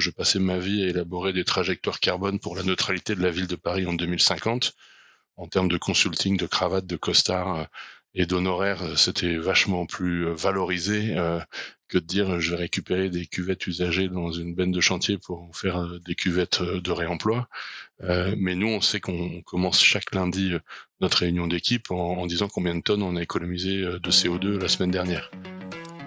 [0.00, 3.46] je passais ma vie à élaborer des trajectoires carbone pour la neutralité de la ville
[3.46, 4.74] de Paris en 2050.
[5.36, 7.66] En termes de consulting, de cravate, de costard
[8.14, 11.16] et d'honoraires, c'était vachement plus valorisé
[11.90, 15.42] que de dire je vais récupérer des cuvettes usagées dans une benne de chantier pour
[15.42, 17.48] en faire euh, des cuvettes euh, de réemploi.
[18.02, 20.52] Euh, mais nous, on sait qu'on commence chaque lundi
[21.00, 24.90] notre réunion d'équipe en, disant combien de tonnes on a économisé de CO2 la semaine
[24.90, 25.30] dernière.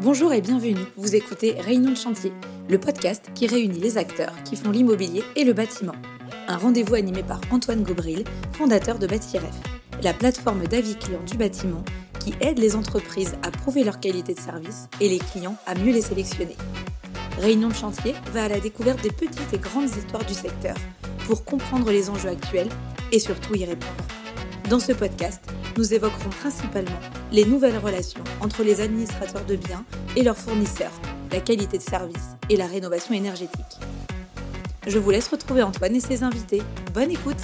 [0.01, 0.85] Bonjour et bienvenue.
[0.97, 2.33] Vous écoutez Réunion de chantier,
[2.67, 5.93] le podcast qui réunit les acteurs qui font l'immobilier et le bâtiment.
[6.47, 9.55] Un rendez-vous animé par Antoine Gobril, fondateur de Bâtiref,
[10.01, 11.83] la plateforme d'avis clients du bâtiment
[12.19, 15.93] qui aide les entreprises à prouver leur qualité de service et les clients à mieux
[15.93, 16.57] les sélectionner.
[17.39, 20.75] Réunion de chantier va à la découverte des petites et grandes histoires du secteur
[21.27, 22.69] pour comprendre les enjeux actuels
[23.11, 24.22] et surtout y répondre.
[24.69, 25.41] Dans ce podcast,
[25.77, 26.97] nous évoquerons principalement
[27.33, 29.83] les nouvelles relations entre les administrateurs de biens
[30.15, 30.93] et leurs fournisseurs,
[31.33, 33.79] la qualité de service et la rénovation énergétique.
[34.87, 36.61] Je vous laisse retrouver Antoine et ses invités.
[36.93, 37.41] Bonne écoute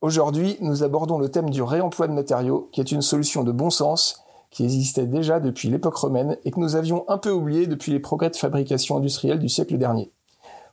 [0.00, 3.70] Aujourd'hui, nous abordons le thème du réemploi de matériaux, qui est une solution de bon
[3.70, 7.92] sens qui existait déjà depuis l'époque romaine et que nous avions un peu oublié depuis
[7.92, 10.10] les progrès de fabrication industrielle du siècle dernier.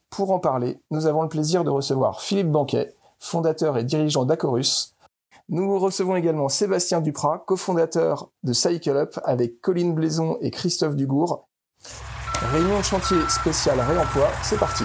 [0.10, 4.96] Pour en parler, nous avons le plaisir de recevoir Philippe Banquet, fondateur et dirigeant d'Acorus.
[5.50, 11.48] Nous recevons également Sébastien Duprat, cofondateur de Cycle Up avec Colline Blaison et Christophe Dugour.
[12.52, 14.84] Réunion de chantier spécial réemploi, c'est parti.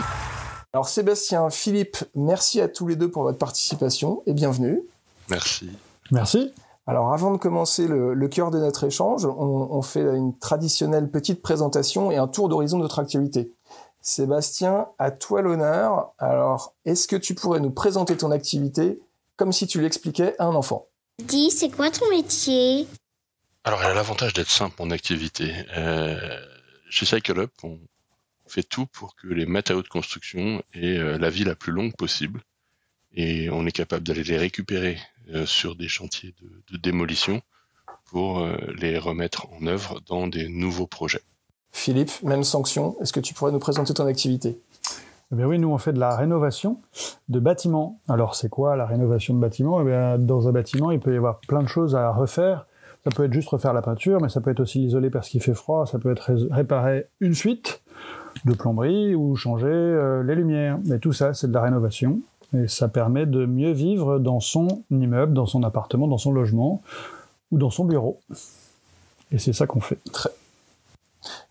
[0.72, 4.82] Alors Sébastien, Philippe, merci à tous les deux pour votre participation et bienvenue.
[5.28, 5.70] Merci.
[6.12, 6.52] Merci.
[6.86, 12.10] Alors avant de commencer le, cœur de notre échange, on, fait une traditionnelle petite présentation
[12.10, 13.52] et un tour d'horizon de notre activité.
[14.00, 16.12] Sébastien, à toi l'honneur.
[16.18, 19.00] Alors, est-ce que tu pourrais nous présenter ton activité
[19.36, 20.86] comme si tu l'expliquais à un enfant?
[21.22, 22.86] Dis, c'est quoi ton métier?
[23.64, 25.52] Alors, il a l'avantage d'être simple, mon activité.
[25.76, 26.16] Euh,
[26.88, 27.78] chez Cycle Up, on,
[28.50, 31.94] fait tout pour que les matériaux de construction aient euh, la vie la plus longue
[31.96, 32.42] possible.
[33.12, 34.98] Et on est capable d'aller les récupérer
[35.32, 36.34] euh, sur des chantiers
[36.70, 37.42] de, démolition
[38.06, 41.22] pour euh, les remettre en œuvre dans des nouveaux projets.
[41.72, 44.60] Philippe, même sanction, est-ce que tu pourrais nous présenter ton activité?
[45.32, 46.80] Eh bien oui, nous on fait de la rénovation
[47.28, 48.00] de bâtiments.
[48.08, 49.80] Alors c'est quoi la rénovation de bâtiments?
[49.80, 52.66] Eh bien, Dans un bâtiment, il peut y avoir plein de choses à refaire.
[53.04, 55.40] Ça peut être juste refaire la peinture, mais ça peut être aussi l'isoler parce qu'il
[55.40, 57.80] fait froid, ça peut être réparer une fuite,
[58.44, 60.78] de plomberie ou changer euh, les lumières.
[60.84, 62.20] Mais tout ça, c'est de la rénovation.
[62.52, 66.82] Et ça permet de mieux vivre dans son immeuble, dans son appartement, dans son logement
[67.52, 68.20] ou dans son bureau.
[69.30, 69.98] Et c'est ça qu'on fait.
[70.12, 70.30] Très,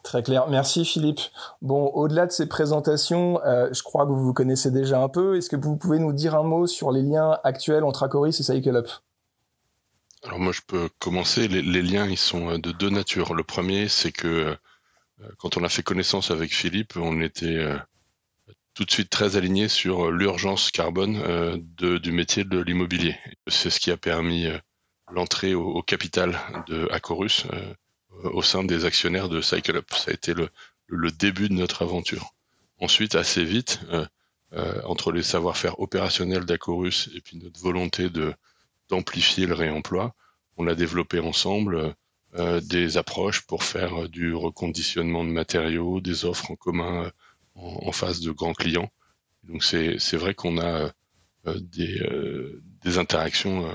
[0.09, 0.47] Très clair.
[0.47, 1.19] Merci Philippe.
[1.61, 5.37] Bon, au-delà de ces présentations, euh, je crois que vous vous connaissez déjà un peu.
[5.37, 8.41] Est-ce que vous pouvez nous dire un mot sur les liens actuels entre Acoris et
[8.41, 8.89] Cycle Up
[10.23, 11.47] Alors moi, je peux commencer.
[11.47, 13.35] Les, liens, ils sont de deux natures.
[13.35, 14.57] Le premier, c'est que
[15.21, 17.77] euh, quand on a fait connaissance avec Philippe, on était euh,
[18.73, 21.21] tout de suite très aligné sur euh, l'urgence carbone
[21.77, 23.15] du métier de l'immobilier.
[23.45, 24.47] C'est ce qui a permis
[25.11, 27.45] l'entrée au, capital de Acorus
[28.23, 29.85] au sein des actionnaires de Cycle Up.
[29.93, 30.49] Ça a été le,
[31.11, 32.33] début de notre aventure.
[32.79, 33.79] Ensuite, assez vite,
[34.83, 38.33] entre les savoir-faire opérationnels d'Acorus et puis notre volonté de
[38.89, 40.15] d'amplifier le réemploi,
[40.57, 41.95] on a développé ensemble
[42.35, 47.09] euh, des approches pour faire euh, du reconditionnement de matériaux, des offres en commun euh,
[47.55, 48.91] en, face de grands clients.
[49.43, 50.91] Donc c'est vrai qu'on a
[51.45, 51.99] des,
[52.83, 53.67] des interactions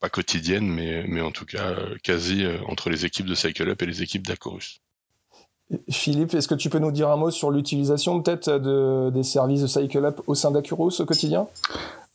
[0.00, 3.86] pas quotidiennes, mais, mais en tout cas quasi entre les équipes de Cycle Up et
[3.86, 4.80] les équipes d'Acorus.
[5.90, 9.60] Philippe, est-ce que tu peux nous dire un mot sur l'utilisation peut-être de, des services
[9.60, 11.46] de Cycle Up au sein d'Acuros au quotidien?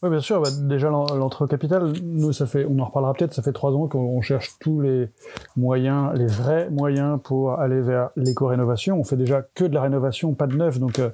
[0.01, 0.41] Oui, bien sûr.
[0.41, 3.71] Bah, déjà, l'entrée au capital, nous, ça fait, on en reparlera peut-être, ça fait trois
[3.71, 5.07] ans qu'on cherche tous les
[5.55, 8.99] moyens, les vrais moyens pour aller vers l'éco-rénovation.
[8.99, 11.09] On fait déjà que de la rénovation, pas de neuf, donc euh,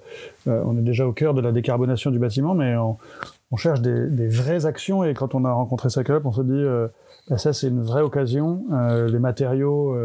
[0.47, 2.97] euh, on est déjà au cœur de la décarbonation du bâtiment, mais on,
[3.51, 5.03] on cherche des, des, vraies actions.
[5.03, 6.87] Et quand on a rencontré Cycle on se dit, euh,
[7.29, 8.63] bah, ça, c'est une vraie occasion.
[9.07, 9.95] les matériaux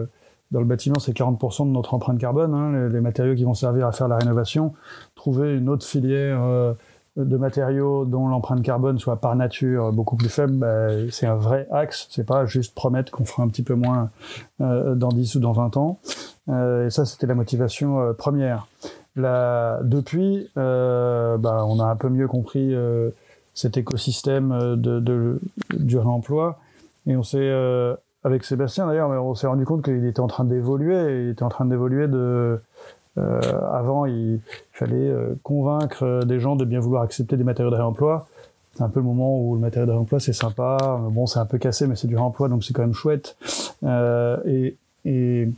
[0.50, 2.54] dans le bâtiment, c'est 40% de notre empreinte carbone.
[2.54, 4.72] Hein, les, matériaux qui vont servir à faire la rénovation.
[5.15, 6.74] Trouver une autre filière
[7.16, 11.69] de matériaux dont l'empreinte carbone soit par nature beaucoup plus faible, bah, c'est un vrai
[11.71, 12.09] axe.
[12.10, 14.10] C'est pas juste promettre qu'on fera un petit peu moins
[14.60, 16.01] euh, dans 10 ou dans 20 ans.
[16.48, 18.66] Euh, et ça, c'était la motivation euh, première.
[19.16, 22.74] Là, depuis, bah, on a un peu mieux compris
[23.54, 25.41] cet écosystème de, de,
[25.72, 26.59] du réemploi.
[27.06, 27.53] Et on s'est,
[28.24, 31.24] avec Sébastien d'ailleurs, on s'est rendu compte qu'il était en train d'évoluer.
[31.24, 32.60] Il était en train d'évoluer de
[33.16, 33.41] euh,
[33.72, 34.41] avant, il
[34.72, 38.27] fallait euh, convaincre des gens de bien vouloir accepter des matériaux de réemploi.
[38.74, 41.00] C'est un peu le moment où le matériau de réemploi c'est sympa.
[41.10, 43.36] Bon, c'est un peu cassé, mais c'est du réemploi, donc c'est quand même chouette.
[43.84, 45.48] Euh, et, et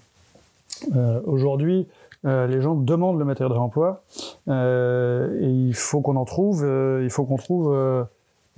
[1.25, 1.87] Aujourd'hui,
[2.25, 4.03] les gens demandent le matériel de réemploi
[4.49, 6.67] et il faut qu'on en trouve.
[7.03, 8.07] il faut qu'on trouve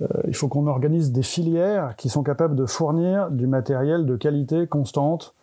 [0.01, 4.15] euh, il faut qu'on organise des filières qui sont capables de fournir du matériel de
[4.15, 5.33] qualité constante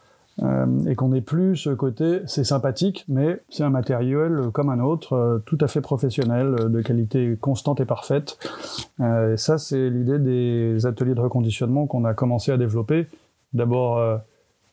[0.43, 4.81] euh, et qu'on n'ait plus ce côté c'est sympathique, mais c'est un matériel comme un
[4.81, 8.39] autre, euh, tout à fait professionnel, de qualité constante et parfaite.
[9.01, 13.07] et ça, c'est l'idée des ateliers de reconditionnement qu'on a commencé à développer.
[13.53, 14.21] D'abord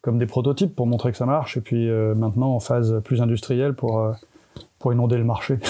[0.03, 3.73] comme des prototypes pour montrer que ça marche, et puis maintenant en phase plus industrielle
[3.73, 4.05] pour,
[4.77, 5.57] pour inonder le marché.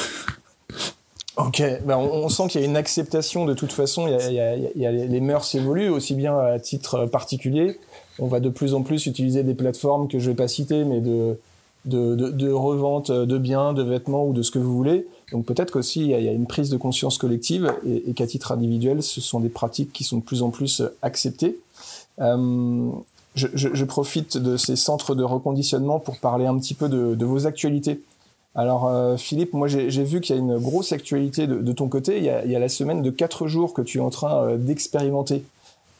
[1.35, 4.05] Ok, ben on, sent qu'il y a une acceptation de toute façon.
[4.07, 7.79] Il y a, les mœurs évoluent aussi bien à titre particulier.
[8.19, 11.01] On va de plus en plus utiliser des plateformes que je vais pas citer, mais
[11.01, 11.35] de
[11.85, 15.07] de, revente de biens, de vêtements ou de ce que vous voulez.
[15.31, 18.51] Donc peut-être qu'aussi il, y, a une prise de conscience collective et, et qu'à titre
[18.51, 21.57] individuel, ce sont des pratiques qui sont de plus en plus acceptées.
[22.19, 22.89] Euh,
[23.35, 28.01] je, profite de ces centres de reconditionnement pour parler un petit peu de, vos actualités.
[28.55, 32.17] Alors euh, Philippe, moi j'ai vu qu'il y a une grosse actualité de, ton côté.
[32.17, 35.43] Il y, a, la semaine de quatre jours que tu es en train euh, d'expérimenter.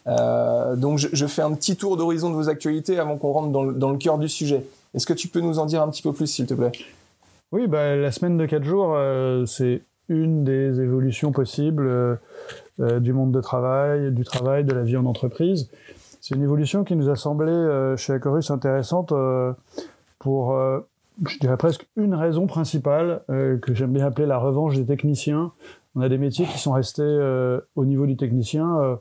[0.05, 3.91] Euh, donc je, fais un petit tour d'horizon de vos actualités avant qu'on rentre dans
[3.91, 4.65] le, cœur du sujet.
[4.93, 6.71] Est-ce que tu peux nous en dire un petit peu plus, s'il te plaît?
[7.51, 8.95] Oui, bah, la semaine de quatre jours,
[9.47, 12.19] c'est une des évolutions possibles
[12.79, 15.69] du monde de travail, du travail, de la vie en entreprise.
[16.25, 17.51] C'est une évolution qui nous a semblé
[17.97, 19.11] chez Acorus intéressante
[20.19, 20.55] pour
[21.25, 25.51] je dirais presque une raison principale euh, que j'aime bien appeler la revanche des techniciens.
[25.95, 28.95] On a des métiers qui sont restés euh, au niveau du technicien euh,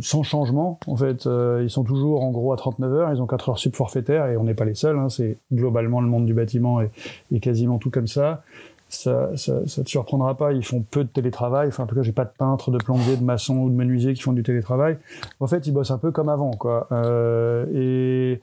[0.00, 0.78] sans changement.
[0.86, 1.28] En fait,
[1.60, 4.36] ils sont toujours en gros à 39 heures, ils ont 4 heures sub forfaitaires et
[4.36, 4.96] on n'est pas les seuls.
[4.96, 6.90] Hein, c'est globalement le monde du bâtiment et,
[7.32, 8.44] et quasiment tout comme ça.
[8.92, 11.68] Ça, ça, ça te surprendra pas, ils font peu de télétravail.
[11.68, 14.12] Enfin, en tout cas, j'ai pas de peintre, de plombier, de maçon ou de menuisier
[14.12, 14.98] qui font du télétravail.
[15.40, 16.88] En fait, ils bossent un peu comme avant, quoi.
[16.92, 18.40] Euh, et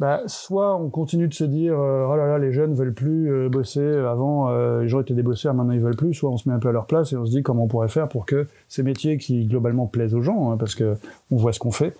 [0.00, 3.30] bah, soit on continue de se dire euh, oh là là les jeunes veulent plus
[3.30, 6.38] euh, bosser avant euh, les gens étaient des bosseurs maintenant ils veulent plus soit on
[6.38, 8.08] se met un peu à leur place et on se dit comment on pourrait faire
[8.08, 10.96] pour que ces métiers qui globalement plaisent aux gens hein, parce que
[11.30, 11.94] on voit ce qu'on fait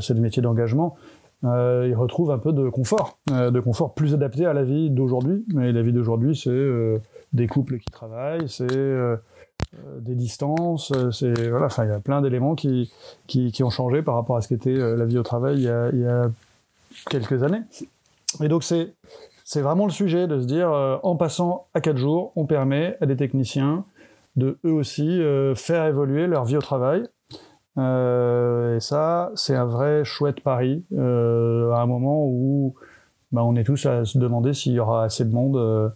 [0.00, 0.96] c'est des métiers d'engagement
[1.42, 5.72] ils retrouvent un peu de confort de confort plus adapté à la vie d'aujourd'hui mais
[5.72, 7.00] la vie d'aujourd'hui c'est
[7.32, 8.66] des couples qui travaillent c'est
[10.00, 12.92] des distances, c'est voilà, enfin il y a plein d'éléments qui,
[13.26, 15.56] qui, ont changé par rapport à ce qu'était la vie au travail
[15.92, 16.30] il y a,
[17.10, 17.62] quelques années.
[18.42, 18.92] Et donc c'est
[19.44, 22.96] c'est vraiment le sujet de se dire euh, en passant à quatre jours, on permet
[23.00, 23.84] à des techniciens
[24.36, 27.02] de eux aussi euh, faire évoluer leur vie au travail.
[27.78, 31.00] Euh, et ça, c'est un vrai chouette pari à
[31.80, 32.74] un moment où
[33.32, 35.92] bah, on est tous à se demander s'il y aura assez de monde,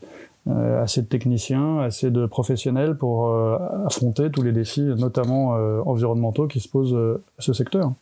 [0.46, 3.34] assez de techniciens, assez de professionnels pour
[3.87, 5.50] affronter tous les défis, notamment
[5.87, 7.93] environnementaux, qui se posent à ce secteur.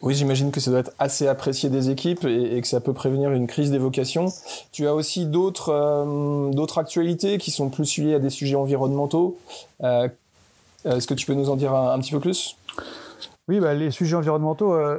[0.00, 3.32] Oui, j'imagine que ça doit être assez apprécié des équipes et, que ça peut prévenir
[3.32, 4.26] une crise des vocations.
[4.70, 9.36] Tu as aussi euh, d'autres actualités qui sont plus liées à des sujets environnementaux.
[10.86, 12.56] Euh, Est-ce que tu peux nous en dire un, petit peu plus?
[13.48, 14.98] Oui, bah, les sujets environnementaux, euh,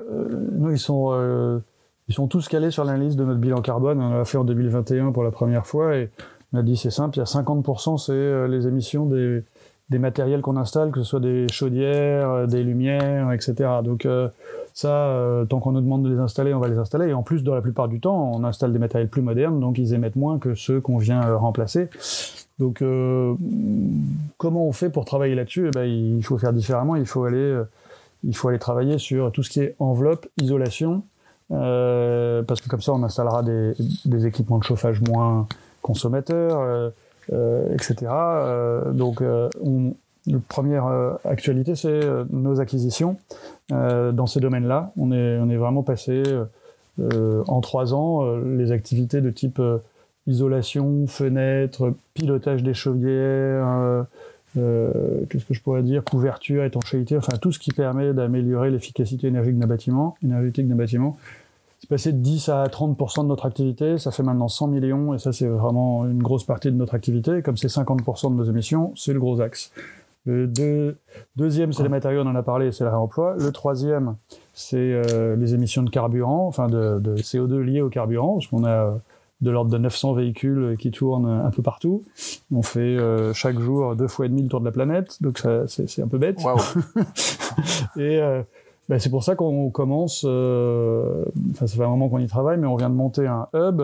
[0.53, 1.59] nous, ils sont, euh,
[2.07, 4.01] ils sont tous calés sur l'analyse de notre bilan carbone.
[4.01, 6.09] On l'a fait en 2021 pour la première fois et
[6.53, 9.43] on a dit c'est simple, il y a 50%, c'est les émissions des,
[9.89, 13.69] des matériels qu'on installe, que ce soit des chaudières, des lumières, etc.
[13.83, 14.07] Donc
[14.79, 17.07] ça, euh, tant qu'on nous demande de les installer, on va les installer.
[17.07, 19.77] Et en plus, dans la plupart du temps, on installe des matériels plus modernes, donc
[19.77, 21.89] ils émettent moins que ceux qu'on vient euh, remplacer.
[22.59, 23.33] Donc, euh,
[24.37, 25.67] comment on fait pour travailler là-dessus?
[25.67, 26.95] Eh ben, Il faut faire différemment.
[26.95, 27.61] Il faut aller,
[28.23, 31.03] il faut aller travailler sur tout ce qui est enveloppe, isolation,
[31.49, 35.47] parce que comme ça, on installera des, équipements de chauffage moins
[35.81, 36.91] consommateurs,
[37.29, 38.07] etc.
[38.93, 39.23] donc,
[39.63, 39.93] on,
[40.29, 43.17] la première euh, actualité, c'est euh, nos acquisitions
[43.71, 44.91] euh, dans ces domaines-là.
[44.97, 46.23] On est vraiment passé
[47.47, 49.61] en trois ans les activités de type
[50.29, 54.05] isolation, fenêtre, pilotage des chaudières,
[54.55, 59.59] qu'est-ce que je pourrais dire, couverture, étanchéité, enfin tout ce qui permet d'améliorer l'efficacité énergétique
[59.59, 61.17] d'un bâtiment, énergétique d'un bâtiment.
[61.79, 65.19] C'est passé de 10 à 30% de notre activité, ça fait maintenant 100 millions et
[65.19, 67.41] ça c'est vraiment une grosse partie de notre activité.
[67.41, 69.71] Comme c'est 50% de nos émissions, c'est le gros axe.
[70.25, 70.47] Le
[71.37, 73.35] deuxième, c'est les matériaux, on en a parlé, c'est le réemploi.
[73.39, 74.15] Le troisième,
[74.53, 78.65] c'est euh, les émissions de carburant, enfin de, de, CO2 liées au carburant, parce qu'on
[78.65, 78.91] a euh,
[79.41, 82.03] de l'ordre de 900 véhicules qui tournent un peu partout.
[82.51, 85.43] On fait euh, chaque jour deux fois et demi le tour de la planète, donc
[85.67, 86.39] c'est un peu bête.
[87.97, 88.19] et
[88.87, 92.67] bah, c'est pour ça qu'on commence, enfin ça fait un moment qu'on y travaille, mais
[92.67, 93.81] on vient de monter un hub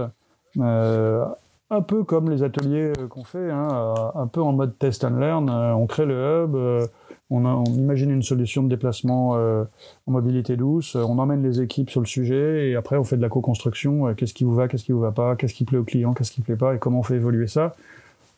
[1.70, 5.04] un peu comme les ateliers euh, qu'on fait, hein, euh, un peu en mode test
[5.04, 5.50] and learn.
[5.50, 6.90] Euh, on crée le hub,
[7.30, 12.06] on, imagine une solution de déplacement en mobilité douce, on emmène les équipes sur le
[12.06, 14.14] sujet et après on fait de la co-construction.
[14.14, 16.32] qu'est-ce qui vous va, qu'est-ce qui vous va pas, qu'est-ce qui plaît au client, qu'est-ce
[16.32, 17.76] qui plaît pas et comment on fait évoluer ça.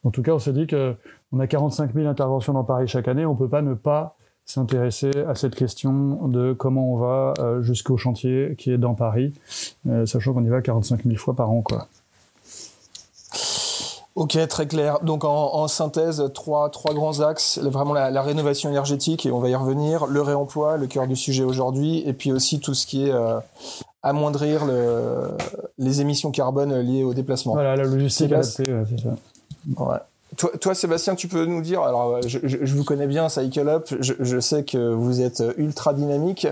[0.03, 0.95] En tout cas, on s'est dit que
[1.31, 4.15] on a 45 000 interventions dans Paris chaque année, on peut pas ne pas
[4.45, 9.33] s'intéresser à cette question de comment on va euh, jusqu'au chantier qui est dans Paris,
[9.87, 11.61] euh, sachant qu'on y va 45 000 fois par an.
[11.61, 11.87] Quoi.
[14.17, 14.97] Ok, très clair.
[15.03, 17.59] Donc en, synthèse, trois, trois grands axes.
[17.59, 21.43] Vraiment la, rénovation énergétique, et on va y revenir, le réemploi, le cœur du sujet
[21.43, 23.39] aujourd'hui, et puis aussi tout ce qui est euh,
[24.01, 25.27] amoindrir le,
[25.77, 27.53] les émissions carbone liées au déplacement.
[27.53, 29.09] Voilà, la logistique adaptée, c'est ça.
[29.83, 29.99] Ouais.
[30.37, 32.37] Toi, Sébastien, tu peux nous dire, alors je,
[32.73, 36.47] vous connais bien, Cycle Up, je, sais que vous êtes ultra dynamique.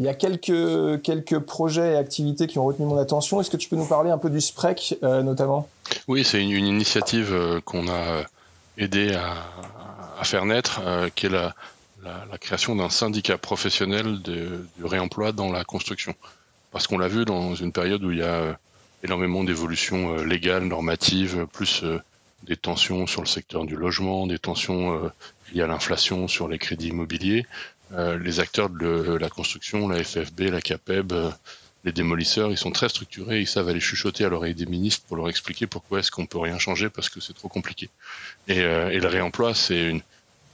[0.00, 3.40] Il y a quelques, quelques projets et activités qui ont retenu mon attention.
[3.40, 5.68] Est-ce que tu peux nous parler un peu du SPREC euh, notamment?
[6.08, 8.24] Oui, c'est une, initiative euh, qu'on a
[8.76, 11.54] aidé à, faire naître, euh, qui est la,
[12.40, 16.14] création d'un syndicat professionnel du réemploi dans la construction.
[16.72, 18.58] Parce qu'on l'a vu dans une période où il y a
[19.04, 21.84] énormément d'évolutions légales, normatives, plus
[22.44, 25.08] des tensions sur le secteur du logement, des tensions euh,
[25.52, 27.46] liées à l'inflation sur les crédits immobiliers.
[27.92, 31.30] Euh, les acteurs de la construction, la FFB, la CAPEB, euh,
[31.84, 35.16] les démolisseurs, ils sont très structurés, ils savent aller chuchoter à l'oreille des ministres pour
[35.16, 37.88] leur expliquer pourquoi est-ce qu'on peut rien changer parce que c'est trop compliqué.
[38.48, 40.02] Et, le réemploi, c'est une,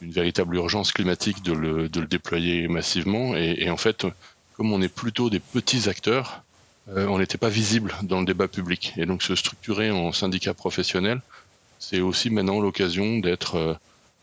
[0.02, 3.34] véritable urgence climatique de le, déployer massivement.
[3.36, 4.06] Et, en fait,
[4.54, 6.42] comme on est plutôt des petits acteurs,
[6.94, 8.92] on n'était pas visible dans le débat public.
[8.98, 11.22] Et donc se structurer en syndicat professionnel,
[11.88, 13.74] c'est aussi maintenant l'occasion d'être euh,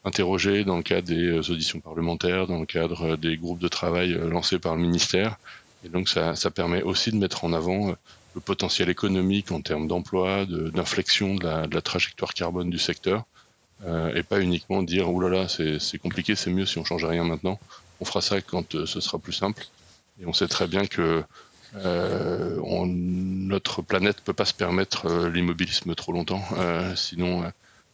[0.04, 3.68] interrogé dans le cadre des euh, auditions parlementaires, dans le cadre euh, des groupes de
[3.68, 5.38] travail lancés par le ministère.
[5.86, 7.96] Et donc ça, permet aussi de mettre en avant
[8.36, 13.24] le potentiel économique en termes d'emploi, d'inflexion de, la, trajectoire carbone du secteur,
[14.14, 17.24] et pas uniquement dire oh là là c'est compliqué, c'est mieux si on change rien
[17.24, 17.60] maintenant.
[18.00, 19.64] On fera ça quand ce sera plus simple.
[20.22, 21.24] Et on sait très bien que
[21.78, 27.52] euh, on, notre planète ne peut pas se permettre euh, l'immobilisme trop longtemps, euh, sinon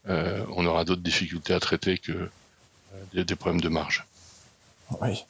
[0.10, 2.30] on aura d'autres difficultés à traiter que
[3.14, 4.06] des, problèmes de marge.
[5.02, 5.26] Oui.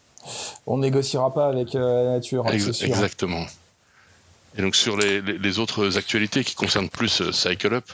[0.68, 2.46] On négociera pas avec la nature.
[2.46, 3.44] Hein, exactement.
[4.56, 7.92] Et donc sur les, autres actualités qui concernent plus Cycle Up,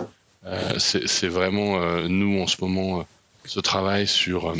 [0.77, 1.79] c'est vraiment
[2.09, 3.05] nous en ce moment
[3.45, 4.53] ce travail sur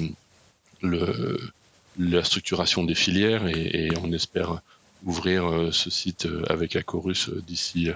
[0.81, 1.51] le,
[1.99, 4.61] la structuration des filières et on espère
[5.05, 7.89] ouvrir euh, ce site euh, avec Acorus euh, d'ici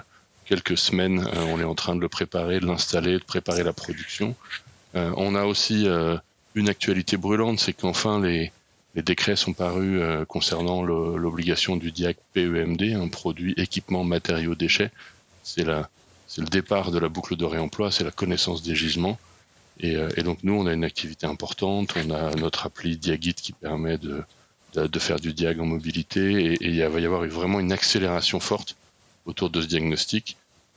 [0.46, 1.28] quelques semaines.
[1.50, 4.34] on est en train de le préparer, de l'installer, de préparer la production.
[4.94, 5.86] on a aussi
[6.54, 8.50] une actualité brûlante, c'est qu'enfin les,
[8.94, 14.90] décrets sont parus concernant l'obligation du DIAC PEMD, un produit équipement matériaux déchets.
[15.42, 15.84] C'est le
[16.50, 19.18] départ de la boucle de réemploi, c'est la connaissance des gisements.
[19.80, 23.52] Et, et, donc nous, on a une activité importante, on a notre appli Diagit qui
[23.52, 24.24] permet de,
[24.74, 28.76] de, faire du diag en mobilité et, il va y avoir vraiment une accélération forte
[29.26, 30.36] autour de ce diagnostic.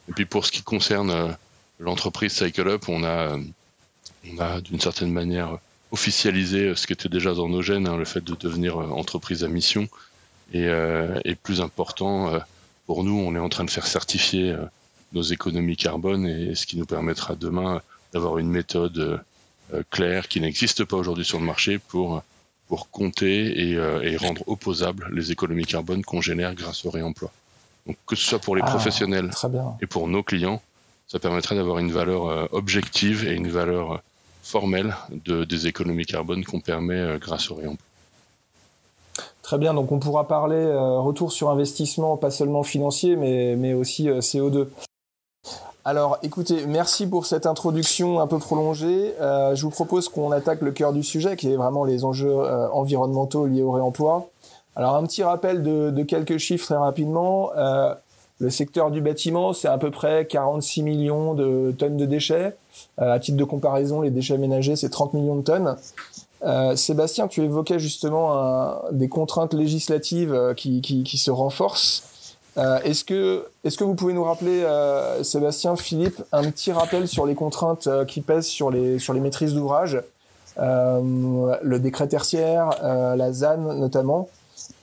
[0.10, 1.32] Et puis pour ce qui concerne euh,
[1.80, 3.38] l'entreprise Cycle Up, on a,
[4.30, 5.58] on a d'une certaine manière
[5.92, 8.88] officialisé euh, ce qui était déjà dans nos gènes, hein, le fait de devenir euh,
[8.90, 9.88] entreprise à mission.
[10.54, 10.68] Et,
[11.24, 12.38] et plus important,
[12.86, 14.54] pour nous, on est en train de faire certifier
[15.14, 17.82] nos économies carbone et ce qui nous permettra demain
[18.12, 19.24] d'avoir une méthode
[19.92, 22.22] claire qui n'existe pas aujourd'hui sur le marché pour
[22.72, 27.30] pour compter euh, et, rendre opposables les économies carbone qu'on génère grâce au réemploi.
[27.86, 29.30] Donc que ce soit pour les ah, professionnels
[29.82, 30.62] et pour nos clients,
[31.06, 33.98] ça permettrait d'avoir une valeur euh, objective et une valeur euh,
[34.42, 37.86] formelle de, des économies carbone qu'on permet grâce au réemploi.
[39.42, 44.08] Très bien, donc on pourra parler retour sur investissement, pas seulement financier, mais, mais aussi
[44.08, 44.68] CO2.
[45.84, 49.16] Alors, écoutez, merci pour cette introduction un peu prolongée.
[49.20, 52.30] Euh, je vous propose qu'on attaque le cœur du sujet, qui est vraiment les enjeux
[52.30, 54.30] euh, environnementaux liés au réemploi.
[54.76, 57.50] Alors, un petit rappel de, quelques chiffres très rapidement.
[57.58, 57.96] Euh,
[58.40, 62.56] le secteur du bâtiment, c'est à peu près 46 millions de tonnes de déchets.
[63.00, 65.76] à titre de comparaison, les déchets ménagers, c'est 30 millions de tonnes.
[66.76, 72.11] Sébastien, tu évoquais justement des contraintes législatives qui se renforcent.
[72.58, 77.08] Euh, est-ce que, est-ce que vous pouvez nous rappeler, euh, Sébastien, Philippe, un petit rappel
[77.08, 80.02] sur les contraintes euh, qui pèsent sur les, sur les maîtrises d'ouvrage,
[80.58, 82.72] le décret tertiaire,
[83.16, 84.30] la ZAN notamment,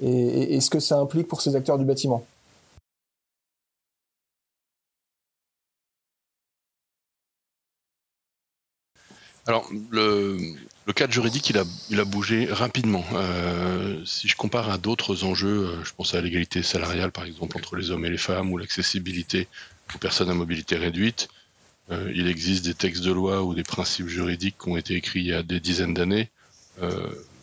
[0.00, 2.24] et, et, ce que ça implique pour ces acteurs du bâtiment?
[9.46, 10.36] Alors, le,
[10.88, 13.04] le cadre juridique, il a, bougé rapidement.
[13.12, 17.58] Euh, si je compare à d'autres enjeux, euh, je pense à l'égalité salariale, par exemple,
[17.58, 19.48] entre les hommes et les femmes, ou l'accessibilité
[19.94, 21.28] aux personnes à mobilité réduite,
[21.90, 25.20] euh, il existe des textes de loi ou des principes juridiques qui ont été écrits
[25.20, 26.30] il y a des dizaines d'années.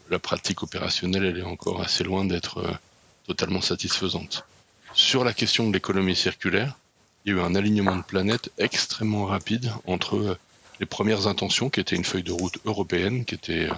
[0.09, 2.79] la pratique opérationnelle, elle est encore assez loin d'être
[3.27, 4.45] totalement satisfaisante.
[4.93, 6.77] Sur la question de l'économie circulaire,
[7.25, 10.37] il y a eu un alignement de planètes extrêmement rapide entre
[10.79, 13.69] les premières intentions, qui étaient une feuille de route européenne, qui était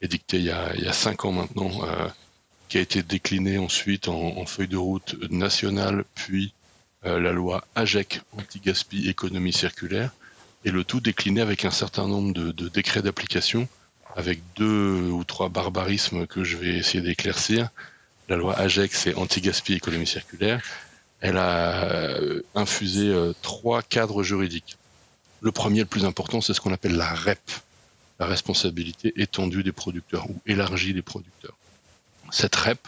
[0.00, 1.70] édictée il y a, cinq ans maintenant,
[2.68, 6.52] qui a été déclinée ensuite en, feuille de route nationale, puis
[7.04, 10.10] la loi AGEC, anti-gaspi économie circulaire,
[10.64, 13.68] et le tout décliné avec un certain nombre de, décrets d'application,
[14.14, 17.70] avec deux ou trois barbarismes que je vais essayer d'éclaircir.
[18.28, 20.62] La loi AGEC, c'est anti-gaspi économie circulaire.
[21.20, 21.84] Elle a
[22.20, 24.76] euh, infusé euh, trois cadres juridiques.
[25.42, 27.40] Le premier, le plus important, c'est ce qu'on appelle la REP,
[28.20, 31.56] la responsabilité étendue des producteurs ou élargie des producteurs.
[32.30, 32.78] Cette REP,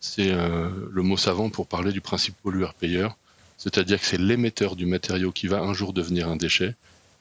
[0.00, 3.16] c'est euh, le mot savant pour parler du principe pollueur-payeur,
[3.58, 6.74] c'est-à-dire que c'est l'émetteur du matériau qui va un jour devenir un déchet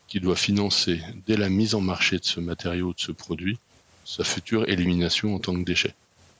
[0.07, 3.59] qui doit financer, dès la mise en marché de ce matériau, de ce produit,
[4.05, 5.93] sa future élimination en tant que déchet.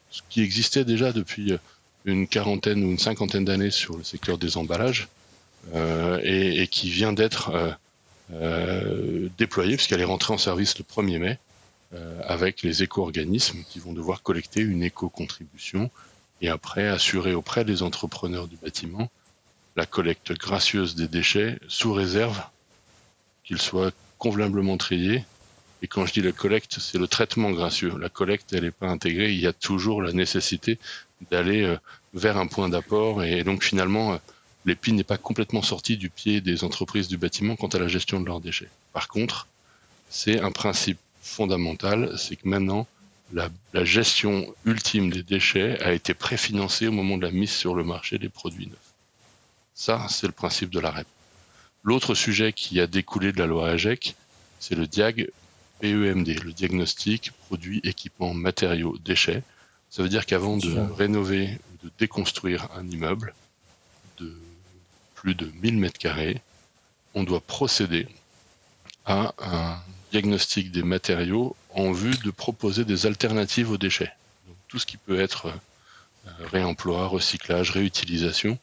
[0.10, 1.54] Ce qui existait déjà depuis
[2.06, 5.08] une quarantaine ou une cinquantaine d'années sur le secteur des emballages
[5.75, 7.72] euh, et, qui vient d'être euh,
[8.34, 11.40] euh, déployé puisqu'elle est rentrée en service le 1er mai
[12.24, 15.92] avec les éco-organismes qui vont devoir collecter une éco-contribution
[16.42, 19.12] et après assurer auprès des entrepreneurs du bâtiment
[19.75, 22.42] la collecte gracieuse des déchets sous réserve
[23.44, 25.25] qu'il soit convenablement trié.
[25.82, 27.98] Et quand je dis la collecte, c'est le traitement gracieux.
[27.98, 29.34] La collecte, elle n'est pas intégrée.
[29.34, 30.80] Il y a toujours la nécessité
[31.30, 31.78] d'aller euh,
[32.13, 33.24] vers un point d'apport.
[33.24, 34.20] Et donc finalement,
[34.65, 38.20] l'épi n'est pas complètement sorti du pied des entreprises du bâtiment quant à la gestion
[38.20, 38.70] de leurs déchets.
[38.93, 39.48] Par contre,
[40.10, 42.88] c'est un principe fondamental, c'est que maintenant,
[43.32, 47.74] la, la, gestion ultime des déchets a été préfinancée au moment de la mise sur
[47.74, 48.93] le marché des produits neufs.
[49.74, 51.08] Ça, c'est le principe de la REP.
[51.84, 54.15] L'autre sujet qui a découlé de la loi AGEC,
[54.60, 55.29] c'est le DIAG
[55.79, 59.43] PEMD, le diagnostic produits, équipements, matériaux, déchets.
[59.89, 63.34] Ça veut dire qu'avant de rénover ou de déconstruire un immeuble
[65.24, 66.42] plus de 1000 mètres carrés,
[67.15, 68.08] on doit procéder
[69.06, 69.77] à un
[70.12, 74.12] diagnostic des matériaux en vue de proposer des alternatives aux déchets.
[74.67, 78.60] Tout ce qui peut être euh, réemploi, recyclage, réutilisation,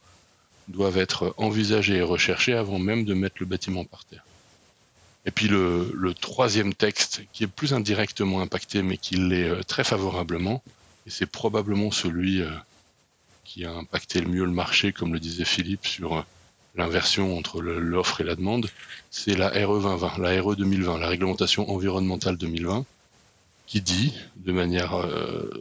[0.69, 4.25] doivent être envisagés et recherchés avant même de mettre le bâtiment par terre.
[5.25, 9.85] Et puis le, troisième texte, qui est plus indirectement impacté, mais qui l'est euh, très
[9.85, 10.63] favorablement,
[11.07, 12.51] et c'est probablement celui euh,
[13.45, 16.27] qui a impacté le mieux le marché, comme le disait Philippe, sur
[16.75, 18.69] l'inversion entre l'offre et la demande,
[19.11, 22.85] c'est la RE 2020, la RE 2020, la réglementation environnementale 2020,
[23.67, 25.07] qui dit, de manière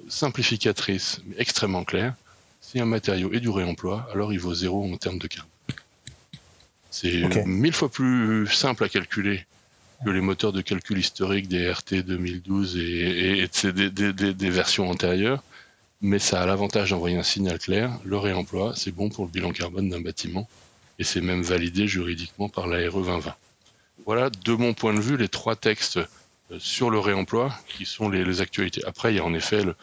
[0.07, 2.13] simplificatrice mais extrêmement claire,
[2.61, 5.49] si un matériau est du réemploi, alors il vaut zéro en termes de carbone.
[6.91, 9.45] C'est mille fois plus simple à calculer
[10.03, 15.43] que les moteurs de calcul historiques des RT 2012 et, des, versions antérieures,
[16.01, 17.99] mais ça a l'avantage d'envoyer un signal clair.
[18.05, 20.47] Le réemploi, c'est bon pour le bilan carbone d'un bâtiment,
[20.99, 23.35] et c'est même validé juridiquement par l'ARE 2020.
[24.05, 25.97] Voilà, de mon point de vue, les trois textes
[26.51, 28.81] euh, sur le réemploi qui sont les, les actualités.
[28.85, 29.75] Après, il y a en effet le,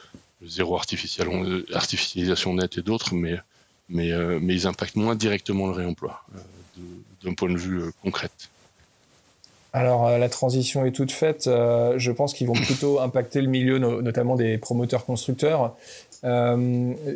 [0.45, 3.37] zéro euh, artificialisation nette et d'autres, mais,
[3.89, 6.81] mais, euh, mais ils impactent moins directement le réemploi euh,
[7.25, 8.31] d'un point de vue concret.
[9.73, 11.45] Alors la transition est toute faite.
[11.45, 15.77] je pense qu'ils vont plutôt impacter le milieu, notamment des promoteurs constructeurs.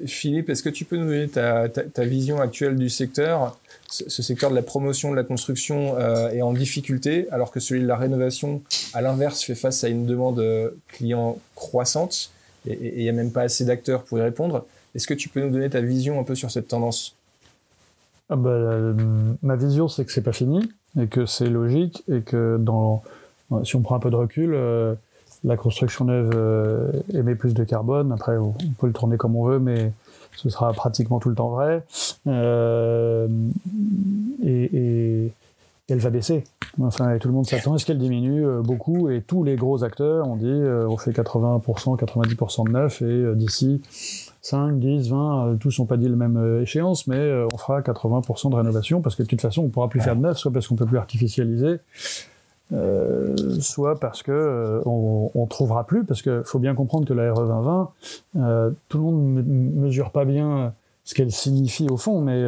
[0.06, 3.58] Philippe, est-ce que tu peux nous donner ta, vision actuelle du secteur?
[3.90, 7.86] Ce, secteur de la promotion de la construction est en difficulté, alors que celui de
[7.86, 8.62] la rénovation,
[8.94, 10.42] à l'inverse, fait face à une demande
[10.88, 12.30] client croissante
[12.66, 14.66] et il n'y a même pas assez d'acteurs pour y répondre.
[14.94, 17.16] Est-ce que tu peux nous donner ta vision un peu sur cette tendance?
[18.28, 18.94] Ah bah, euh,
[19.42, 22.58] Ma vision, c'est que c'est pas fini et que c'est logique et que
[23.64, 24.94] si on prend un peu de recul, euh,
[25.44, 28.12] la construction neuve euh, émet plus de carbone.
[28.12, 29.92] Après, on peut le tourner comme on veut, mais
[30.36, 31.84] ce sera pratiquement tout le temps vrai.
[34.42, 35.32] et, et,
[35.92, 36.44] elle va baisser.
[36.80, 39.82] Enfin, tout le monde s'attend à ce qu'elle diminue euh, beaucoup et tous les gros
[39.82, 43.82] acteurs ont dit euh, on fait 80%, 90% de neuf et euh, d'ici
[44.42, 48.54] 5, 10, 20, tous n'ont pas dit la même échéance, mais on fera 80% de
[48.54, 50.76] rénovation parce que de toute façon on pourra plus faire de neuf, soit parce qu'on
[50.76, 51.76] peut plus artificialiser,
[53.60, 57.46] soit parce que on, on, trouvera plus, parce que faut bien comprendre que la RE
[57.46, 57.90] 2020,
[58.88, 59.42] tout le monde ne
[59.80, 60.72] mesure pas bien
[61.04, 62.42] ce qu'elle signifie au fond, mais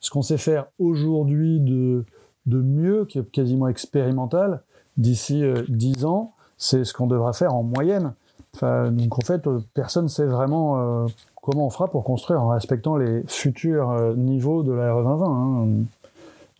[0.00, 2.04] ce qu'on sait faire aujourd'hui de
[2.46, 4.60] de mieux, qui est quasiment expérimental,
[4.96, 8.14] d'ici euh, dix 10 ans, c'est ce qu'on devra faire en moyenne.
[8.54, 11.06] Enfin, donc en fait, euh, personne ne sait vraiment euh,
[11.42, 15.26] comment on fera pour construire en respectant les futurs niveaux de la RE 2020.
[15.26, 15.68] Hein.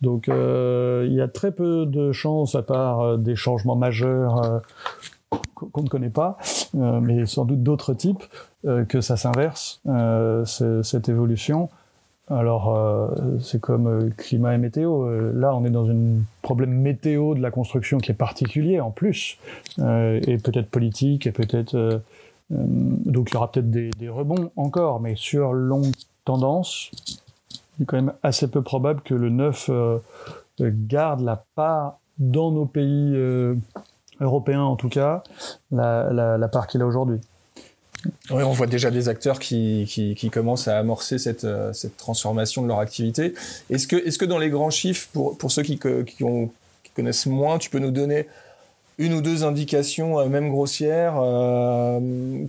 [0.05, 4.61] Donc il y a très peu de chances, à part des changements majeurs
[5.55, 6.37] qu'on ne connaît pas,
[6.73, 8.23] mais sans doute d'autres types,
[8.87, 9.81] que ça s'inverse,
[10.45, 11.69] cette évolution.
[12.29, 15.31] Alors, c'est comme climat et météo.
[15.33, 19.37] là, on est dans un problème météo de la construction qui est particulier en plus,
[19.79, 22.01] et peut-être politique, et peut-être
[22.51, 25.93] euh, donc il y aura peut-être des, rebonds encore, mais sur longue
[26.25, 26.91] tendance,
[27.81, 29.99] est quand même assez peu probable que le neuf euh,
[30.59, 33.55] garde la part dans nos pays euh,
[34.21, 35.23] européens en tout cas,
[35.71, 37.19] la, part qu'il a aujourd'hui.
[38.29, 42.79] Oui, on voit déjà des acteurs qui, commencent à amorcer cette, cette, transformation de leur
[42.79, 43.33] activité.
[43.69, 45.79] Est-ce que, dans les grands chiffres, pour, ceux qui
[46.95, 48.27] connaissent moins, tu peux nous donner
[48.97, 51.15] une ou deux indications, euh, même grossières.
[51.19, 51.99] Euh,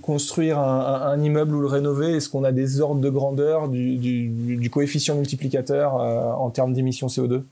[0.02, 5.16] construire un, immeuble ou le rénover, est-ce qu'on a des ordres de grandeur du, coefficient
[5.16, 7.42] multiplicateur euh, en termes d'émissions CO2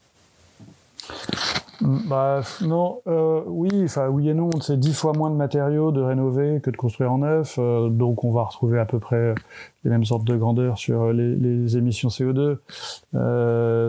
[1.80, 3.00] bah, non,
[3.46, 4.48] oui, enfin oui et non.
[4.62, 8.33] C'est dix fois moins de matériaux de rénover que de construire en neuf, donc on
[8.33, 9.35] va retrouver à peu près
[9.83, 12.57] les mêmes ordres de grandeur sur les, émissions CO2.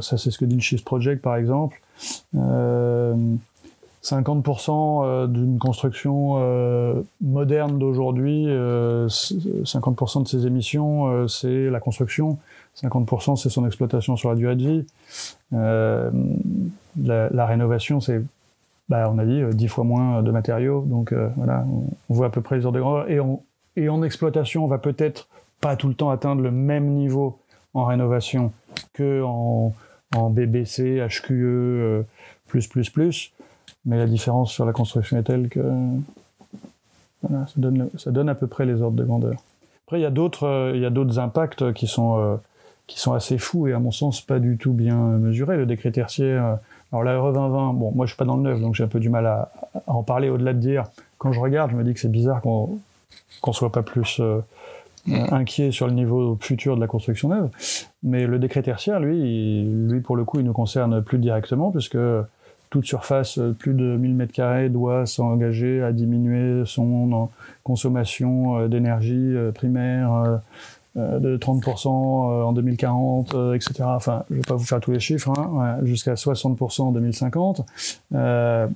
[0.01, 1.79] ça, c'est ce que dit le Shift Project, par exemple.
[4.05, 12.37] 50% euh, d'une construction euh, moderne d'aujourd'hui, 50% euh, de ses émissions, c'est la construction,
[12.77, 14.85] 50% c'est son exploitation sur la durée de vie.
[17.01, 18.21] La, rénovation, c'est,
[18.89, 20.85] bah, on a dit, 10 fois moins de matériaux.
[20.87, 21.65] Donc voilà,
[22.09, 23.07] on, voit à peu près les ordres de grandeur.
[23.75, 25.27] Et, en exploitation, on va peut-être
[25.61, 27.39] pas tout le temps atteindre le même niveau
[27.73, 28.53] en rénovation
[28.93, 29.73] que en
[30.29, 32.05] BBC, HQE,
[32.47, 33.33] plus, plus, plus
[33.85, 35.61] mais la différence sur la construction est telle que
[37.29, 39.35] ça, donne, ça donne à peu près les ordres de grandeur.
[39.85, 42.35] Après, il y a d'autres, d'autres impacts qui sont, euh,
[42.87, 45.57] qui sont assez fous et à mon sens pas du tout bien mesurés.
[45.57, 46.55] Le décret tertiaire, euh,
[46.91, 48.87] alors la RE 2020, bon, moi je suis pas dans le neuf, donc j'ai un
[48.87, 49.51] peu du mal à,
[49.87, 50.85] en parler au-delà de dire.
[51.17, 52.79] Quand je regarde, je me dis que c'est bizarre qu'on
[53.41, 54.41] qu'on soit pas plus euh,
[55.07, 57.49] inquiet sur le niveau futur de la construction neuve.
[58.03, 61.97] Mais le décret tertiaire, lui, lui pour le coup, il nous concerne plus directement puisque
[62.75, 67.29] toute surface euh, plus de 1000 m2 doit s'engager à diminuer son
[67.63, 70.41] consommation euh, d'énergie euh, primaire
[70.95, 73.83] de 30% en 2040, etc.
[73.83, 77.65] Enfin, je ne vais pas vous faire tous les chiffres, hein, jusqu'à 60% en 2050.
[78.13, 78.67] Euh,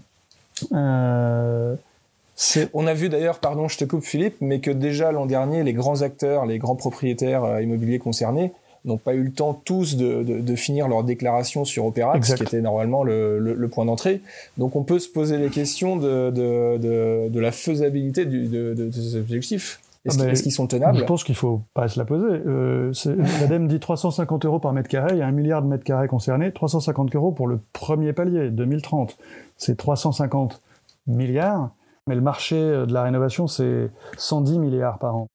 [2.73, 5.71] on a vu d'ailleurs, pardon, je te coupe Philippe, mais que déjà l'an dernier, les
[5.71, 8.51] grands acteurs, les grands propriétaires immobiliers concernés
[8.89, 12.43] n'ont pas eu le temps tous de, de, finir leur déclaration sur Opera, ce qui
[12.43, 14.21] était normalement le, le, point d'entrée.
[14.57, 19.81] Donc on peut se poser les questions de, de la faisabilité du, de, ces objectifs.
[20.05, 20.97] Est-ce ah, qu'ils sont tenables?
[20.97, 22.41] Je pense qu'il faut pas se la poser.
[22.47, 22.93] Euh,
[23.41, 26.07] L'ADEME dit 350 euros par mètre carré, il y a un milliard de mètres carrés
[26.07, 29.17] concernés, 350 euros pour le premier palier, 2030.
[29.57, 30.61] C'est 350
[31.07, 31.71] milliards,
[32.07, 35.27] mais le marché de la rénovation, c'est 110 milliards par an.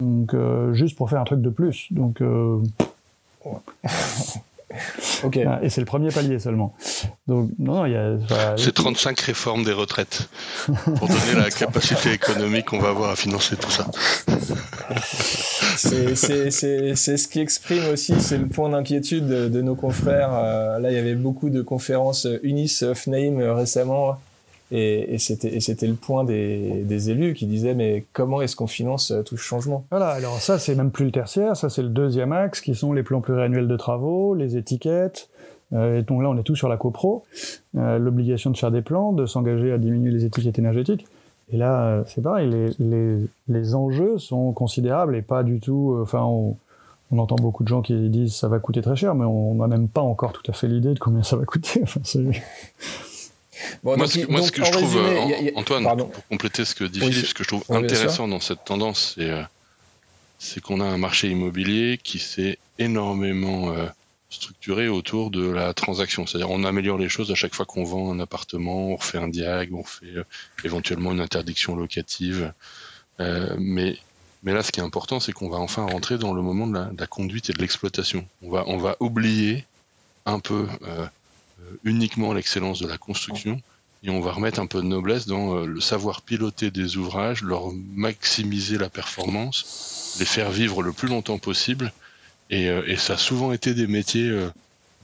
[0.00, 1.92] Donc, euh, juste pour faire un truc de plus.
[1.92, 2.60] Donc, euh,
[5.24, 5.38] ok.
[5.46, 6.74] Ah, et c'est le premier palier seulement.
[7.26, 8.16] Donc, non, il y a.
[8.56, 10.28] c'est 35 réformes des retraites
[10.66, 13.86] pour donner la capacité économique qu'on va avoir à financer tout ça.
[15.76, 20.30] c'est ce qui exprime aussi, c'est le point d'inquiétude de, nos confrères.
[20.32, 24.18] Euh, là, il y avait beaucoup de conférences Unis of Name récemment
[24.70, 29.36] et, c'était le point des, élus qui disaient mais comment est-ce qu'on finance euh, tout
[29.36, 29.84] ce changement?
[29.90, 32.92] Voilà, alors ça c'est même plus le tertiaire, ça c'est le deuxième axe qui sont
[32.92, 35.28] les plans pluriannuels de travaux, les étiquettes.
[35.72, 37.24] Euh, et donc là on est tout sur la copro,
[37.76, 41.06] euh, l'obligation de faire des plans, de s'engager à diminuer les étiquettes énergétiques.
[41.50, 45.98] Et là euh, c'est pareil, les, les, les, enjeux sont considérables et pas du tout.
[46.02, 46.56] Enfin on,
[47.10, 49.66] on entend beaucoup de gens qui disent ça va coûter très cher, mais on n'a
[49.66, 51.80] même pas encore tout à fait l'idée de combien ça va coûter.
[51.82, 52.00] Enfin,
[53.82, 57.44] moi, ce, que je trouve, euh, Antoine, pour compléter ce que dit Philippe, ce que
[57.44, 59.42] je trouve intéressant dans cette tendance, euh,
[60.38, 63.86] c'est qu'on a un marché immobilier qui s'est énormément euh,
[64.30, 66.26] structuré autour de la transaction.
[66.26, 69.28] C'est-à-dire, on améliore les choses à chaque fois qu'on vend un appartement, on refait un
[69.28, 70.14] diag, on fait
[70.64, 72.52] éventuellement une interdiction locative.
[73.18, 73.96] mais,
[74.42, 76.74] mais là, ce qui est important, c'est qu'on va enfin rentrer dans le moment de
[76.74, 78.26] la, de la conduite et de l'exploitation.
[78.42, 79.64] On va, on va oublier
[80.26, 80.66] un peu
[81.84, 83.60] uniquement l'excellence de la construction
[84.02, 87.42] et on va remettre un peu de noblesse dans euh, le savoir piloter des ouvrages,
[87.42, 91.92] leur maximiser la performance, les faire vivre le plus longtemps possible.
[92.50, 94.32] Et, euh, ça a souvent été des métiers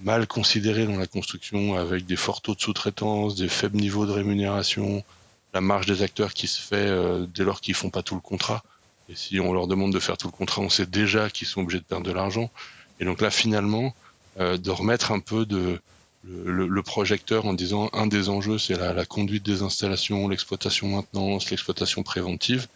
[0.02, 4.12] mal considérés dans la construction, avec des forts taux de sous-traitance, des faibles niveaux de
[4.12, 5.04] rémunération,
[5.52, 6.90] la marge des acteurs qui se fait
[7.32, 8.64] dès lors qu'ils font pas tout le contrat.
[9.08, 11.60] Et si on leur demande de faire tout le contrat, on sait déjà qu'ils sont
[11.60, 12.50] obligés de perdre de l'argent.
[12.98, 13.94] Et donc là, finalement,
[14.38, 15.80] de remettre un peu de,
[16.26, 22.02] le, projecteur en disant un des enjeux, c'est la, conduite des installations, l'exploitation maintenance, l'exploitation
[22.02, 22.66] préventive.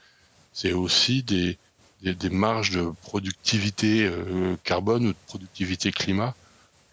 [0.52, 1.56] C'est aussi des,
[2.02, 6.34] des, marges de productivité euh, carbone ou de productivité climat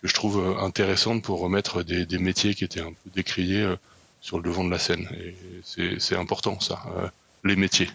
[0.02, 3.62] que je trouve euh, intéressantes pour remettre des, des métiers qui étaient un peu décriés
[3.62, 3.76] euh,
[4.22, 5.08] sur le devant de la scène.
[5.76, 6.84] Et c'est important, ça,
[7.44, 7.90] les métiers.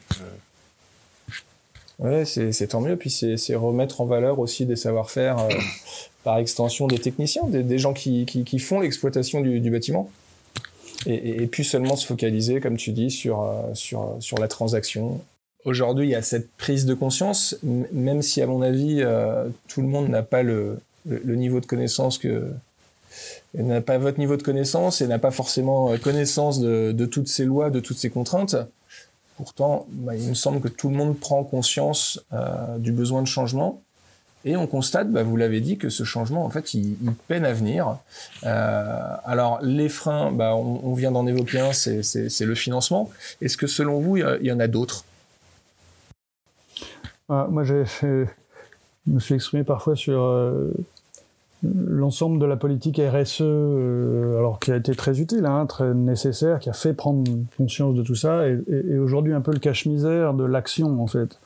[1.98, 2.96] Ouais, c'est tant mieux.
[2.96, 5.48] Puis c'est remettre en valeur aussi des savoir-faire,
[6.24, 10.10] par extension des techniciens, des, gens qui, qui, font l'exploitation du, bâtiment.
[11.06, 15.20] Et, puis seulement se focaliser, comme tu dis, sur, sur, sur la transaction
[15.64, 19.82] Aujourd'hui, il y a cette prise de conscience, même si à mon avis, euh, tout
[19.82, 22.50] le monde n'a pas le, le, niveau de connaissance que
[23.52, 27.28] n'a pas votre niveau de connaissance et n'a pas forcément euh, connaissance de, de, toutes
[27.28, 28.56] ces lois, de toutes ces contraintes.
[29.36, 33.26] Pourtant, bah, il me semble que tout le monde prend conscience euh, du besoin de
[33.28, 33.82] changement.
[34.44, 37.44] Et on constate, bah, vous l'avez dit, que ce changement, en fait, il, il peine
[37.44, 37.98] à venir.
[38.44, 43.10] Euh, alors, les freins, bah, on, vient d'en évoquer un, c'est le financement.
[43.42, 45.04] Est-ce que selon vous, il y, en a d'autres?
[47.28, 47.84] Ah, moi, je
[49.06, 50.72] me suis exprimé parfois sur euh,
[51.62, 56.60] l'ensemble de la politique RSE, euh, alors qui a été très utile, hein, très nécessaire,
[56.60, 60.44] qui a fait prendre conscience de tout ça, et, aujourd'hui un peu le cache-misère de
[60.44, 61.38] l'action, en fait.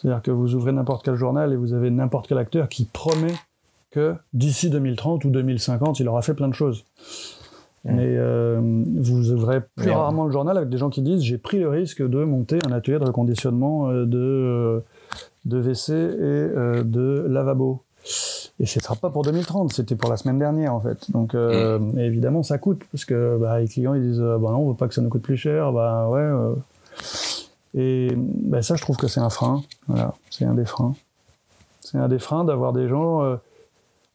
[0.00, 3.34] C'est-à-dire que vous ouvrez n'importe quel journal et vous avez n'importe quel acteur qui promet
[3.90, 6.84] que d'ici 2030 ou 2050, il aura fait plein de choses.
[7.84, 8.60] Mais euh,
[8.96, 12.06] vous ouvrez plus rarement le journal avec des gens qui disent j'ai pris le risque
[12.06, 14.82] de monter un atelier de reconditionnement de
[15.46, 17.82] de WC et euh, de lavabo.
[18.60, 21.10] Et ce sera pas pour 2030, c'était pour la semaine dernière en fait.
[21.12, 21.98] Donc euh, mm.
[21.98, 24.88] évidemment ça coûte parce que bah, les clients ils disent bah non on veut pas
[24.88, 26.56] que ça nous coûte plus cher, bah ouais.
[27.76, 27.80] Euh.
[27.80, 30.94] Et bah, ça je trouve que c'est un frein, voilà, c'est un des freins.
[31.80, 33.38] C'est un des freins d'avoir des gens.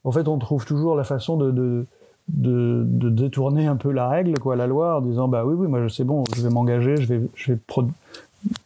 [0.03, 1.85] en fait on trouve toujours la façon de, de
[2.29, 5.87] de, détourner un peu la règle, quoi, la loi, en disant bah oui, oui, moi
[5.89, 7.59] sais bon, je vais m'engager, je vais, je vais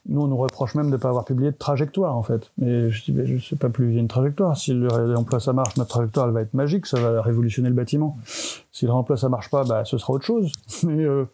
[0.10, 2.50] nous, on nous reproche même de ne pas avoir publié de trajectoire, en fait.
[2.58, 4.58] Mais je dis, mais je sais pas a une trajectoire.
[4.58, 7.76] Si le réemploi ça marche, notre trajectoire, elle va être magique, ça va révolutionner le
[7.76, 8.18] bâtiment.
[8.26, 10.52] Si le réemploi ça marche pas, bah, ce sera autre chose.
[10.84, 11.26] Mais euh,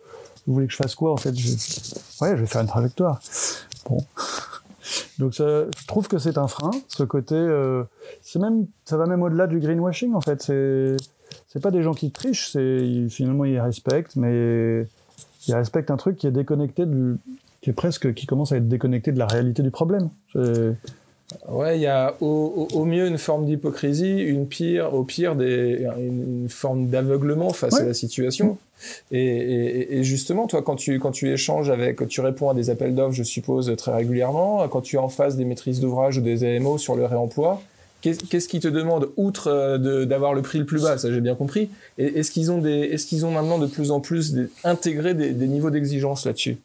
[0.45, 1.49] vous voulez que je fasse quoi, en fait je...
[2.21, 3.19] Ouais, je vais faire une trajectoire.
[3.89, 3.97] Bon.
[5.19, 7.35] Donc je trouve que c'est un frein, ce côté.
[7.35, 7.83] Euh,
[8.21, 10.41] c'est même, ça va même au-delà du greenwashing, en fait.
[10.41, 10.95] C'est,
[11.47, 14.85] c'est pas des gens qui trichent, c'est finalement ils respectent, mais
[15.47, 17.17] ils respectent un truc qui est déconnecté du,
[17.61, 20.09] qui est presque, qui commence à être déconnecté de la réalité du problème.
[21.47, 25.87] Ouais, il y a au, au, mieux une forme d'hypocrisie, une pire, au pire des,
[25.97, 28.57] une forme d'aveuglement face à la situation.
[29.11, 32.69] Et, et, et, justement, toi, quand tu, quand tu échanges avec, tu réponds à des
[32.69, 36.21] appels d'offres, je suppose, très régulièrement, quand tu es en face des maîtrises d'ouvrage ou
[36.21, 37.61] des AMO sur le réemploi,
[38.01, 41.35] qu'est-ce qu'ils te demandent, outre euh, d'avoir le prix le plus bas, ça j'ai bien
[41.35, 45.13] compris, est-ce qu'ils ont, des, est -ce qu'ils ont maintenant de plus en plus intégré
[45.13, 46.57] des, des niveaux d'exigence là-dessus?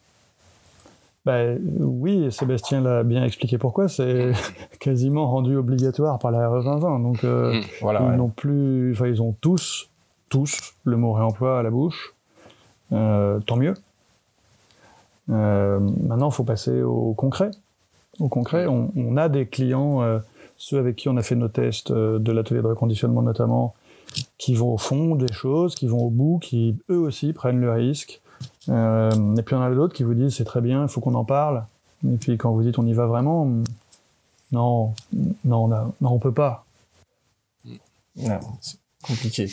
[1.28, 1.42] Bah,
[1.78, 3.86] oui, Sébastien l'a bien expliqué pourquoi.
[3.86, 4.32] C'est
[4.80, 7.00] quasiment rendu obligatoire par la RE 2020.
[7.00, 9.90] Donc, euh, mmh, voilà, ils plus, enfin, ils ont tous,
[10.30, 12.14] tous le mot réemploi à la bouche.
[12.92, 13.74] Euh, tant mieux.
[15.28, 17.50] Euh, maintenant, il faut passer au concret.
[18.20, 20.00] Au concret, on, on a des clients,
[20.56, 23.74] ceux avec qui on a fait nos tests de l'atelier de reconditionnement notamment,
[24.38, 27.70] qui vont au fond des choses, qui vont au bout, qui eux aussi prennent le
[27.70, 28.22] risque
[28.68, 31.14] euh, et puis on a d'autres qui vous disent c'est très bien, il faut qu'on
[31.14, 31.64] en parle.
[32.06, 33.46] Et puis quand vous dites on y va vraiment,
[34.52, 34.94] non,
[35.44, 36.64] non, non, on peut pas.
[38.16, 39.48] c'est compliqué.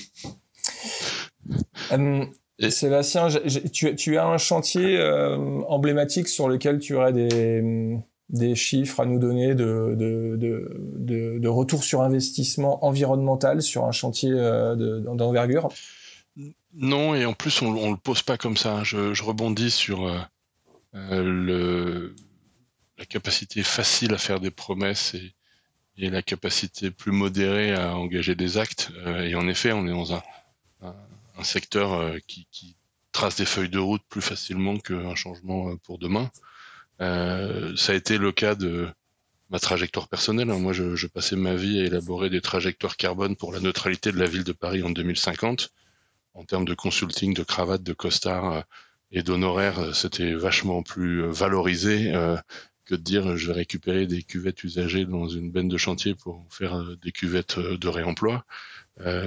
[1.91, 2.25] Euh,
[2.69, 3.27] Sébastien,
[3.71, 7.99] tu, tu, as un chantier euh, emblématique sur lequel tu aurais des,
[8.29, 13.91] des chiffres à nous donner de, de, de, de, retour sur investissement environnemental sur un
[13.91, 15.69] chantier d'envergure?
[16.75, 18.83] Non, et en plus, on, on le pose pas comme ça.
[18.83, 20.19] Je, rebondis sur euh,
[20.95, 22.13] euh,
[22.97, 25.33] la capacité facile à faire des promesses et,
[25.97, 28.91] la capacité plus modérée à engager des actes.
[29.05, 30.23] Euh, et en effet, on est dans un,
[31.43, 32.75] secteur qui,
[33.11, 36.29] trace des feuilles de route plus facilement qu'un changement pour demain.
[36.99, 38.89] ça a été le cas de
[39.49, 40.47] ma trajectoire personnelle.
[40.47, 44.17] Moi, je, je passais ma vie à élaborer des trajectoires carbone pour la neutralité de
[44.17, 45.71] la ville de Paris en 2050
[46.35, 48.61] en termes de consulting, de cravate, de costard euh,
[49.11, 52.11] et d'honoraires, euh, c'était vachement plus euh, valorisé
[52.85, 56.45] que de dire je vais récupérer des cuvettes usagées dans une benne de chantier pour
[56.51, 58.45] faire des cuvettes de réemploi.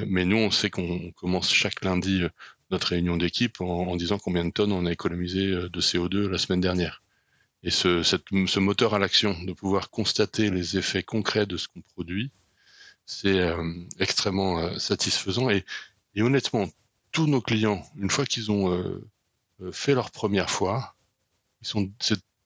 [0.06, 2.22] mais nous, on sait qu'on commence chaque lundi
[2.70, 6.60] notre réunion d'équipe en, disant combien de tonnes on a économisé de CO2 la semaine
[6.60, 7.02] dernière.
[7.64, 12.30] Et ce, moteur à l'action, de pouvoir constater les effets concrets de ce qu'on produit,
[13.06, 13.50] c'est
[13.98, 15.50] extrêmement satisfaisant.
[15.50, 15.64] Et
[16.22, 16.68] honnêtement,
[17.18, 18.80] tous nos clients, une fois qu'ils ont
[19.72, 20.94] fait leur première fois,
[21.60, 21.90] ils sont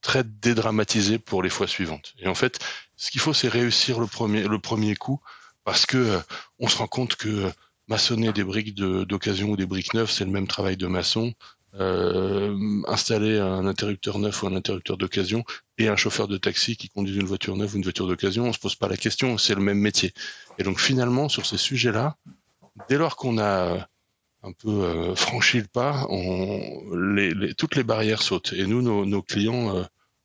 [0.00, 2.14] très dédramatisé pour les fois suivantes.
[2.18, 2.58] Et en fait,
[2.96, 5.20] ce qu'il faut, c'est réussir le premier le premier coup,
[5.64, 6.18] parce que
[6.58, 7.52] on se rend compte que
[7.87, 11.35] maçonner des briques d'occasion ou des briques neuves, c'est le même travail de maçon.
[11.74, 12.56] Euh,
[12.88, 15.44] installer un interrupteur neuf ou un interrupteur d'occasion
[15.76, 18.54] et un chauffeur de taxi qui conduit une voiture neuve ou une voiture d'occasion, on
[18.54, 20.14] se pose pas la question, c'est le même métier.
[20.58, 22.16] Et donc finalement, sur ces sujets-là,
[22.88, 23.88] dès lors qu'on a
[24.42, 28.52] un peu euh, franchi le pas, on, les, toutes les barrières sautent.
[28.55, 29.85] Et nous, nos, clients euh,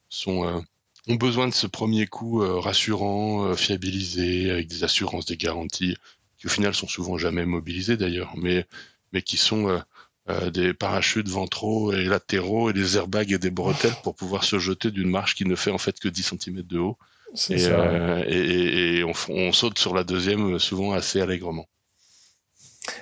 [0.10, 0.60] sont, euh,
[1.08, 5.96] ont besoin de ce premier coup rassurant, fiabilisé, avec des assurances, des garanties,
[6.38, 8.66] qui au final sont souvent jamais mobilisées d'ailleurs, mais,
[9.14, 9.82] mais qui sont
[10.30, 14.60] euh, des parachutes ventraux et latéraux et des airbags et des bretelles pour pouvoir se
[14.60, 16.98] jeter d'une marche qui ne fait en fait que 10 cm de haut.
[17.50, 21.70] Et, euh, et, et on, on, saute sur la deuxième euh, souvent assez allègrement.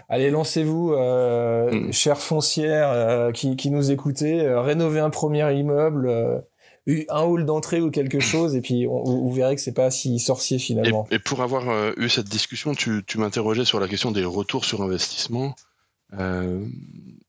[0.10, 1.94] Allez, lancez-vous, euh, mm.
[1.94, 6.44] chère foncière euh, qui, qui, nous écoutez, euh, rénovez un premier immeuble,
[6.88, 10.20] un hall d'entrée ou quelque chose, et puis on, vous verrez que c'est pas si
[10.20, 11.08] sorcier finalement.
[11.12, 14.82] Et, pour avoir eu cette discussion, tu, tu m'interrogeais sur la question des retours sur
[14.82, 15.56] investissement.
[16.14, 16.66] Euh,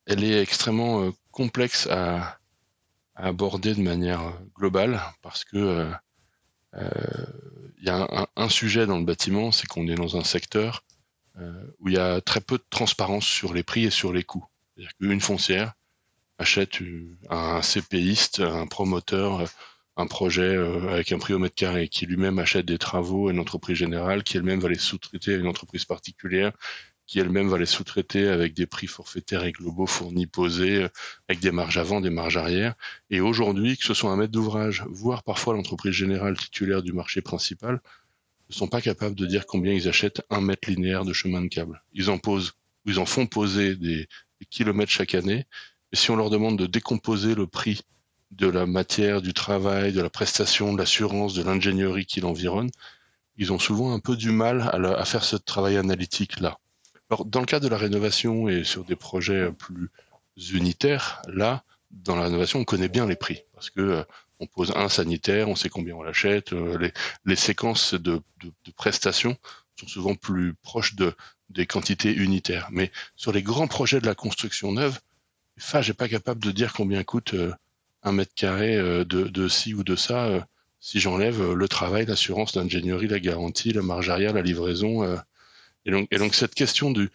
[0.07, 2.39] elle est extrêmement euh, complexe à,
[3.15, 5.91] aborder de manière euh, globale parce que
[7.79, 10.85] il y a un, sujet dans le bâtiment, c'est qu'on est dans un secteur
[11.81, 14.47] où il y a très peu de transparence sur les prix et sur les coûts.
[14.75, 15.73] C'est-à-dire qu'une foncière
[16.39, 16.79] achète
[17.31, 19.45] un CPiste, un promoteur,
[19.97, 20.57] un projet
[20.91, 24.23] avec un prix au mètre carré, qui lui-même achète des travaux à une entreprise générale,
[24.23, 26.53] qui elle-même va les sous-traiter à une entreprise particulière,
[27.07, 30.89] qui elle-même va les sous-traiter avec des prix forfaitaires et globaux fournis, posés, euh,
[31.29, 32.75] avec des marges avant, des marges arrière.
[33.11, 37.23] Et aujourd'hui, que ce soit un maître d'ouvrage, voire parfois l'entreprise générale titulaire du marché
[37.23, 37.81] principal,
[38.49, 41.49] ne sont pas capables de dire combien ils achètent un mètre linéaire de chemin de
[41.49, 41.83] câble.
[41.93, 42.53] Ils en posent,
[42.85, 44.09] ils en font poser des,
[44.51, 45.47] kilomètres chaque année.
[45.91, 47.83] Mais si on leur demande de décomposer le prix
[48.31, 52.71] de la matière, du travail, de la prestation, de l'assurance, de l'ingénierie qui l'environne,
[53.39, 56.59] ils ont souvent un peu du mal à, à faire ce travail analytique-là.
[57.11, 59.91] Alors, dans le cas de la rénovation et sur des projets plus
[60.53, 64.03] unitaires, là, dans la rénovation, on connaît bien les prix parce que euh,
[64.41, 66.53] on pose un sanitaire, on sait combien on l'achète.
[66.53, 66.91] Euh,
[67.25, 68.21] les, séquences de,
[68.77, 69.37] prestations
[69.79, 71.15] sont souvent plus proches de
[71.49, 72.69] des quantités unitaires.
[72.73, 74.99] Mais sur les grands projets de la construction neuve,
[75.59, 77.55] FAGE n'est pas capable de dire combien coûte euh,
[78.03, 80.47] un mètre carré de, de ci ou de ça
[80.81, 85.19] si j'enlève le travail, l'assurance, l'ingénierie, la garantie, la marge arrière, la livraison
[85.87, 87.11] et donc cette question du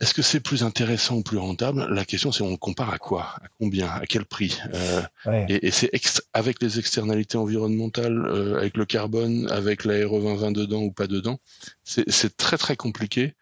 [0.00, 1.86] est-ce que c'est plus intéressant ou plus rentable?
[1.92, 3.22] La question, c'est on compare à quoi?
[3.42, 3.88] À combien?
[3.88, 4.56] À quel prix?
[4.72, 5.02] Euh,
[5.48, 5.90] Et, et c'est
[6.32, 11.08] avec les externalités environnementales, euh, avec le carbone, avec la RE 2020 dedans ou pas
[11.08, 11.40] dedans,
[11.82, 13.34] c'est très très compliqué.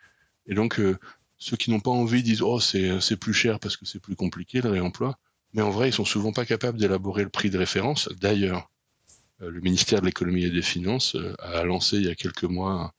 [0.46, 0.96] Et donc, euh,
[1.36, 4.62] ceux qui n'ont pas envie disent oh c'est plus cher parce que c'est plus compliqué
[4.62, 5.18] le réemploi.
[5.52, 8.08] Mais en vrai, ils sont souvent pas capables d'élaborer le prix de référence.
[8.20, 8.70] D'ailleurs,
[9.40, 12.94] le ministère de l'économie et des finances a lancé il y a quelques mois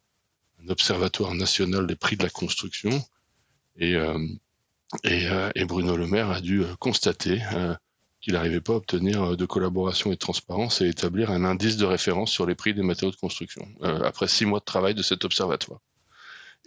[0.64, 3.04] un observatoire national des prix de la construction.
[3.78, 4.18] Et, euh,
[5.06, 7.42] euh, et, Bruno Le Maire a dû euh, constater
[8.22, 11.86] qu'il n'arrivait pas à obtenir de collaboration et de transparence et établir un indice de
[11.86, 15.24] référence sur les prix des matériaux de construction, après six mois de travail de cet
[15.24, 15.80] observatoire.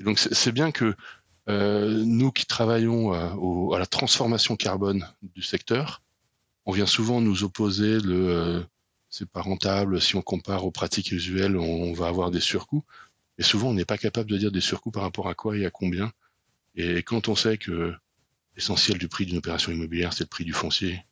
[0.00, 0.94] Donc c'est bien que
[1.48, 6.02] nous qui travaillons à, la transformation carbone du secteur,
[6.66, 8.64] on vient souvent nous opposer le
[9.08, 12.84] c'est pas rentable, si on compare aux pratiques usuelles, on va avoir des surcoûts.
[13.38, 15.66] Et souvent, on n'est pas capable de dire des surcoûts par rapport à quoi et
[15.66, 16.12] à combien.
[16.74, 17.94] Et quand on sait que
[18.56, 21.04] l'essentiel du prix d'une opération immobilière, c'est le prix du foncier,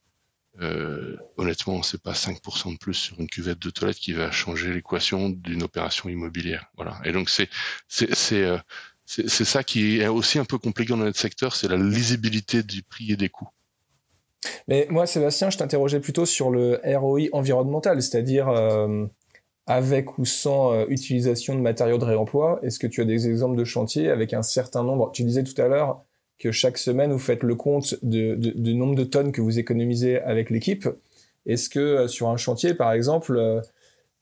[0.60, 4.72] euh, honnêtement, c'est pas 5% de plus sur une cuvette de toilette qui va changer
[4.72, 6.66] l'équation d'une opération immobilière.
[6.76, 7.00] Voilà.
[7.04, 7.48] Et donc c'est
[7.86, 8.58] c'est c'est euh,
[9.04, 12.82] c'est ça qui est aussi un peu compliqué dans notre secteur, c'est la lisibilité du
[12.82, 13.48] prix et des coûts.
[14.68, 19.06] Mais moi, Sébastien, je t'interrogeais plutôt sur le ROI environnemental, c'est-à-dire euh,
[19.68, 23.56] avec ou sans euh, utilisation de matériaux de réemploi Est-ce que tu as des exemples
[23.56, 25.12] de chantiers avec un certain nombre?
[25.12, 26.02] Tu disais tout à l'heure
[26.38, 29.58] que chaque semaine, vous faites le compte de, de, de nombre de tonnes que vous
[29.58, 30.88] économisez avec l'équipe.
[31.46, 33.60] Est-ce que euh, sur un chantier, par exemple, euh,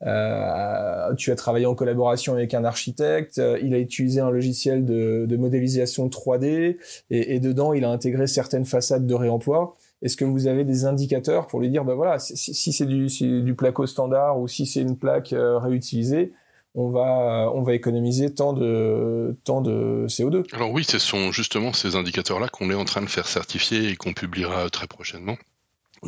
[0.07, 5.25] euh, tu as travaillé en collaboration avec un architecte, il a utilisé un logiciel de,
[5.27, 6.77] de modélisation 3D
[7.11, 10.85] et, et, dedans, il a intégré certaines façades de réemploi est-ce que vous avez des
[10.85, 14.99] indicateurs pour lui dire, ben voilà, si, c'est du, placo standard ou si c'est une
[14.99, 16.33] plaque euh, réutilisée,
[16.75, 21.73] on va, on va économiser tant de, tant de CO2 Alors oui, ce sont justement
[21.73, 25.39] ces indicateurs-là qu'on est en train de faire certifier et qu'on publiera très prochainement,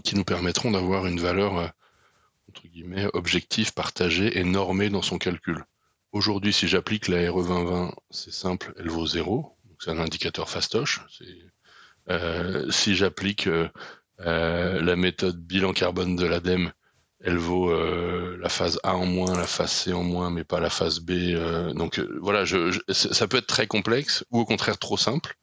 [0.05, 1.67] qui nous permettront d'avoir une valeur, euh,
[2.51, 5.65] entre guillemets, objective, partagée et normée dans son calcul.
[6.13, 9.57] Aujourd'hui, si j'applique la RE 2020, c'est simple, elle vaut zéro.
[9.79, 11.01] c'est un indicateur fastoche.
[12.71, 13.69] Si j'applique euh,
[14.19, 16.73] la méthode bilan carbone de l'ADEME,
[17.21, 17.73] elle vaut
[18.37, 21.35] la phase A en moins, la phase C en moins, mais pas la phase B.
[21.75, 22.45] donc voilà,
[22.89, 25.37] ça peut être très complexe ou au contraire trop simple.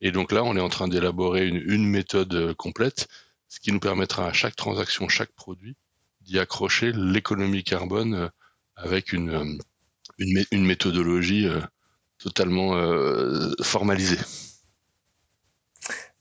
[0.00, 3.08] Et donc là, on est en train d'élaborer une, méthode complète,
[3.48, 5.74] ce qui nous permettra à chaque transaction, chaque produit,
[6.20, 8.30] d'y accrocher l'économie carbone
[8.76, 9.58] avec une,
[10.52, 11.48] méthodologie
[12.18, 14.16] totalement euh, formalisé.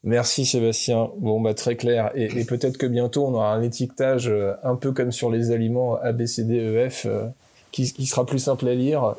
[0.06, 1.10] Merci Sébastien.
[1.18, 2.12] Bon, bah très clair.
[2.14, 5.96] Et, peut-être que bientôt on aura un étiquetage euh, un peu comme sur les aliments
[5.96, 7.26] A, B, C, D, E, F, euh,
[7.72, 9.16] qui, sera plus simple à lire.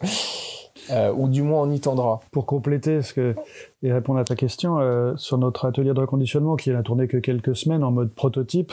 [1.16, 2.22] ou du moins on y tendra.
[2.30, 3.34] Pour compléter ce que,
[3.82, 4.78] et répondre à ta question,
[5.16, 8.72] sur notre atelier de reconditionnement qui n'a tourné que quelques semaines en mode prototype,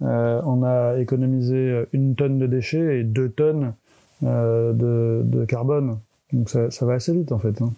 [0.00, 3.74] on a économisé une tonne de déchets et deux tonnes
[4.22, 5.98] de, de, carbone
[6.32, 7.60] donc ça, ça, va assez vite en fait.
[7.60, 7.72] Hein.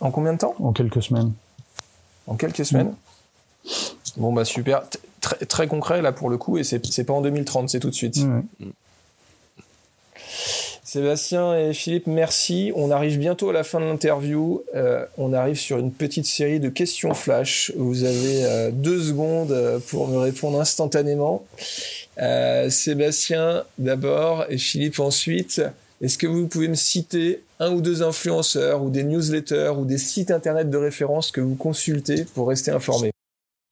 [0.00, 0.54] En combien de temps?
[0.58, 1.32] En quelques semaines.
[2.26, 2.94] En quelques semaines
[4.16, 4.82] Bon bah super.
[5.20, 7.94] Très, très concret là pour le coup et c'est pas en 2030, c'est tout de
[7.94, 8.18] suite.
[10.92, 12.70] Sébastien et Philippe, merci.
[12.74, 14.62] On arrive bientôt à la fin de l'interview.
[14.74, 17.72] Euh, on arrive sur une petite série de questions flash.
[17.76, 21.46] Vous avez euh, deux secondes euh, pour me répondre instantanément.
[22.68, 25.62] Sébastien d'abord et Philippe ensuite.
[26.02, 29.98] Est-ce que vous pouvez me citer un ou deux influenceurs ou des newsletters ou des
[29.98, 33.12] sites internet de référence que vous consultez pour rester informé?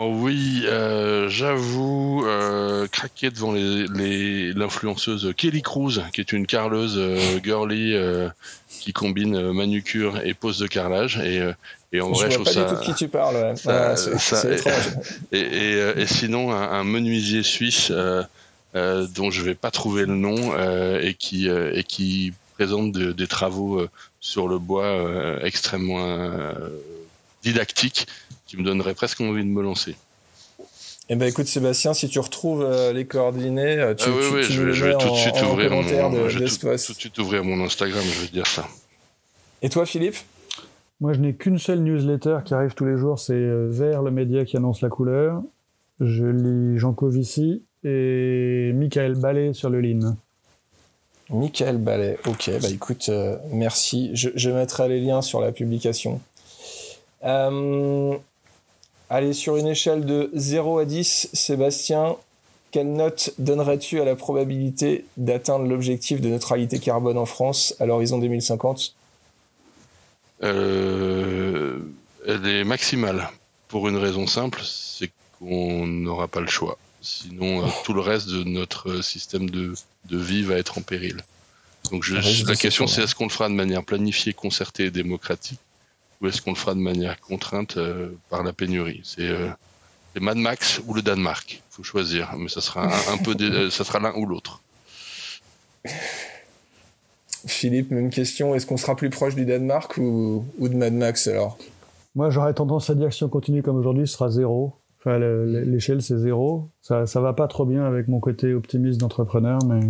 [0.02, 7.18] Oh oui, euh, j'avoue euh, craquer devant l'influenceuse Kelly Cruz, qui est une carleuse euh,
[7.44, 7.94] girly
[8.68, 11.18] qui combine manucure et pose de carrelage.
[11.18, 11.42] Et,
[11.92, 13.54] et en je vrai, je vois pas ça, du tout de qui tu parles.
[15.32, 18.22] et, sinon, un, un menuisier suisse euh,
[18.74, 23.26] dont je vais pas trouver le nom euh, et qui euh, et qui présente des
[23.26, 23.86] travaux
[24.20, 26.52] sur le bois extrêmement
[27.42, 28.06] didactiques
[28.46, 29.96] qui me donneraient presque envie de me lancer.
[31.08, 34.92] Eh ben écoute Sébastien, si tu retrouves les coordonnées, tu, ah oui, oui, je, vais,
[34.98, 38.20] tout de suite ouvrir mon, de, je tout, tout, de suite ouvrir mon Instagram, je
[38.20, 38.68] vais dire ça.
[39.62, 40.16] Et toi Philippe?
[41.00, 44.44] Moi je n'ai qu'une seule newsletter qui arrive tous les jours, c'est Vert le média
[44.44, 45.42] qui annonce la couleur.
[45.98, 50.16] Je lis Jean Covici et Michael Ballet sur le Lean.
[51.30, 54.10] Michael Ballet, ok, bah écoute, euh, merci.
[54.14, 56.20] Je, mettrai les liens sur la publication.
[57.24, 58.16] Euh,
[59.08, 62.16] allez, sur une échelle de 0 à 10, Sébastien,
[62.72, 68.18] quelle note donnerais-tu à la probabilité d'atteindre l'objectif de neutralité carbone en France à l'horizon
[68.18, 68.94] 2050
[70.42, 71.78] euh,
[72.26, 73.28] Elle est maximale,
[73.68, 76.76] pour une raison simple, c'est qu'on n'aura pas le choix.
[77.00, 79.74] Sinon, euh, tout le reste de notre euh, système de,
[80.06, 81.22] de vie va être en péril.
[81.90, 85.58] Donc je, la question c'est est-ce qu'on le fera de manière planifiée, concertée et démocratique
[86.20, 89.00] ou est-ce qu'on le fera de manière contrainte euh, par la pénurie?
[89.04, 89.30] C'est
[90.20, 91.52] Mad Max ou le Danemark.
[91.52, 93.34] Il faut choisir, mais ça sera un, peu
[93.70, 94.60] ça sera l'un ou l'autre.
[97.46, 98.54] Philippe, même question.
[98.54, 101.56] Est-ce qu'on sera plus proche du Danemark ou, ou de Mad Max alors?
[102.14, 104.74] Moi, j'aurais tendance à dire que si on continue comme aujourd'hui, ce sera zéro.
[105.00, 106.68] Enfin, l'échelle, c'est zéro.
[106.82, 109.80] Ça, ça va pas trop bien avec mon côté optimiste d'entrepreneur, mais.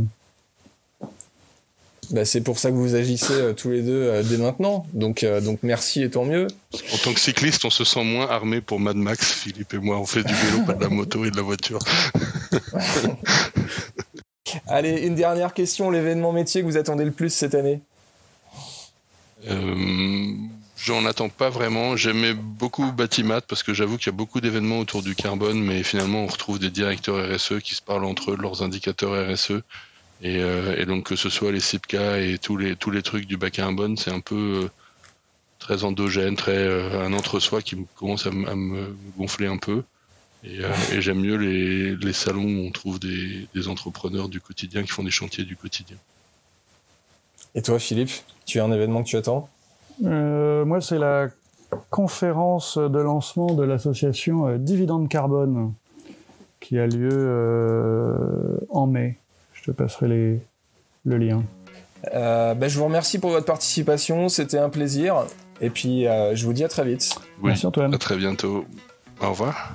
[2.10, 4.84] Bah, c'est pour ça que vous agissez euh, tous les deux euh, dès maintenant.
[4.94, 6.48] Donc, euh, donc merci et tant mieux.
[6.92, 9.32] En tant que cycliste, on se sent moins armé pour Mad Max.
[9.32, 11.78] Philippe et moi, on fait du vélo, pas de la moto et de la voiture.
[14.66, 15.90] Allez, une dernière question.
[15.90, 17.80] L'événement métier que vous attendez le plus cette année?
[20.82, 21.94] J'en attends pas vraiment.
[21.94, 25.82] J'aimais beaucoup Batimat parce que j'avoue qu'il y a beaucoup d'événements autour du carbone, mais
[25.82, 29.62] finalement on retrouve des directeurs RSE qui se parlent entre eux de leurs indicateurs RSE.
[30.24, 33.36] Euh, et, donc que ce soit les CIPCA et tous les tous les trucs du
[33.36, 34.70] bas carbone, c'est un peu euh,
[35.58, 39.82] très endogène, très euh, un entre-soi qui commence à, me gonfler un peu.
[40.44, 40.60] Et,
[40.98, 45.02] j'aime mieux les, les, salons où on trouve des, des entrepreneurs du quotidien qui font
[45.02, 45.98] des chantiers du quotidien.
[47.54, 48.12] Et toi, Philippe,
[48.46, 49.50] tu as un événement que tu attends?
[50.04, 51.28] Euh, moi, c'est la
[51.90, 55.72] conférence de lancement de l'association euh, Dividende Carbone
[56.60, 59.18] qui a lieu euh, en mai.
[59.54, 60.40] Je te passerai les,
[61.04, 61.42] le lien.
[62.12, 65.26] Ben, je vous remercie pour votre participation, c'était un plaisir.
[65.60, 67.14] Et puis, je vous dis à très vite.
[67.42, 67.94] Merci Antoine.
[67.94, 68.64] À très bientôt.
[69.20, 69.74] Au revoir.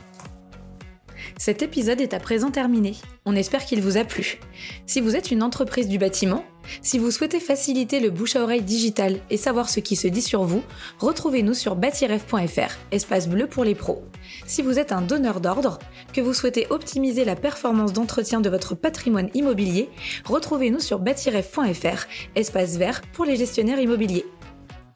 [1.38, 2.96] Cet épisode est à présent terminé.
[3.26, 4.40] On espère qu'il vous a plu.
[4.86, 6.44] Si vous êtes une entreprise du bâtiment,
[6.82, 10.22] si vous souhaitez faciliter le bouche à oreille digital et savoir ce qui se dit
[10.22, 10.64] sur vous,
[11.00, 14.04] retrouvez-nous sur bâtiref.fr, espace bleu pour les pros.
[14.46, 15.80] Si vous êtes un donneur d'ordre,
[16.14, 19.90] que vous souhaitez optimiser la performance d'entretien de votre patrimoine immobilier,
[20.26, 22.06] retrouvez-nous sur bâtiref.fr,
[22.36, 24.26] espace vert pour les gestionnaires immobiliers.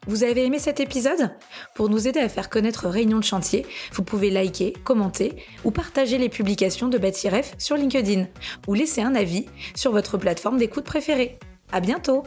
[0.06, 1.30] Vous avez aimé cet épisode?
[1.74, 6.16] Pour nous aider à faire connaître Réunion de chantier, vous pouvez liker, commenter ou partager
[6.16, 8.26] les publications de Bâtiref sur LinkedIn
[8.66, 9.44] ou laisser un avis
[9.74, 11.38] sur votre plateforme d'écoute préférée.
[11.72, 12.24] À bientôt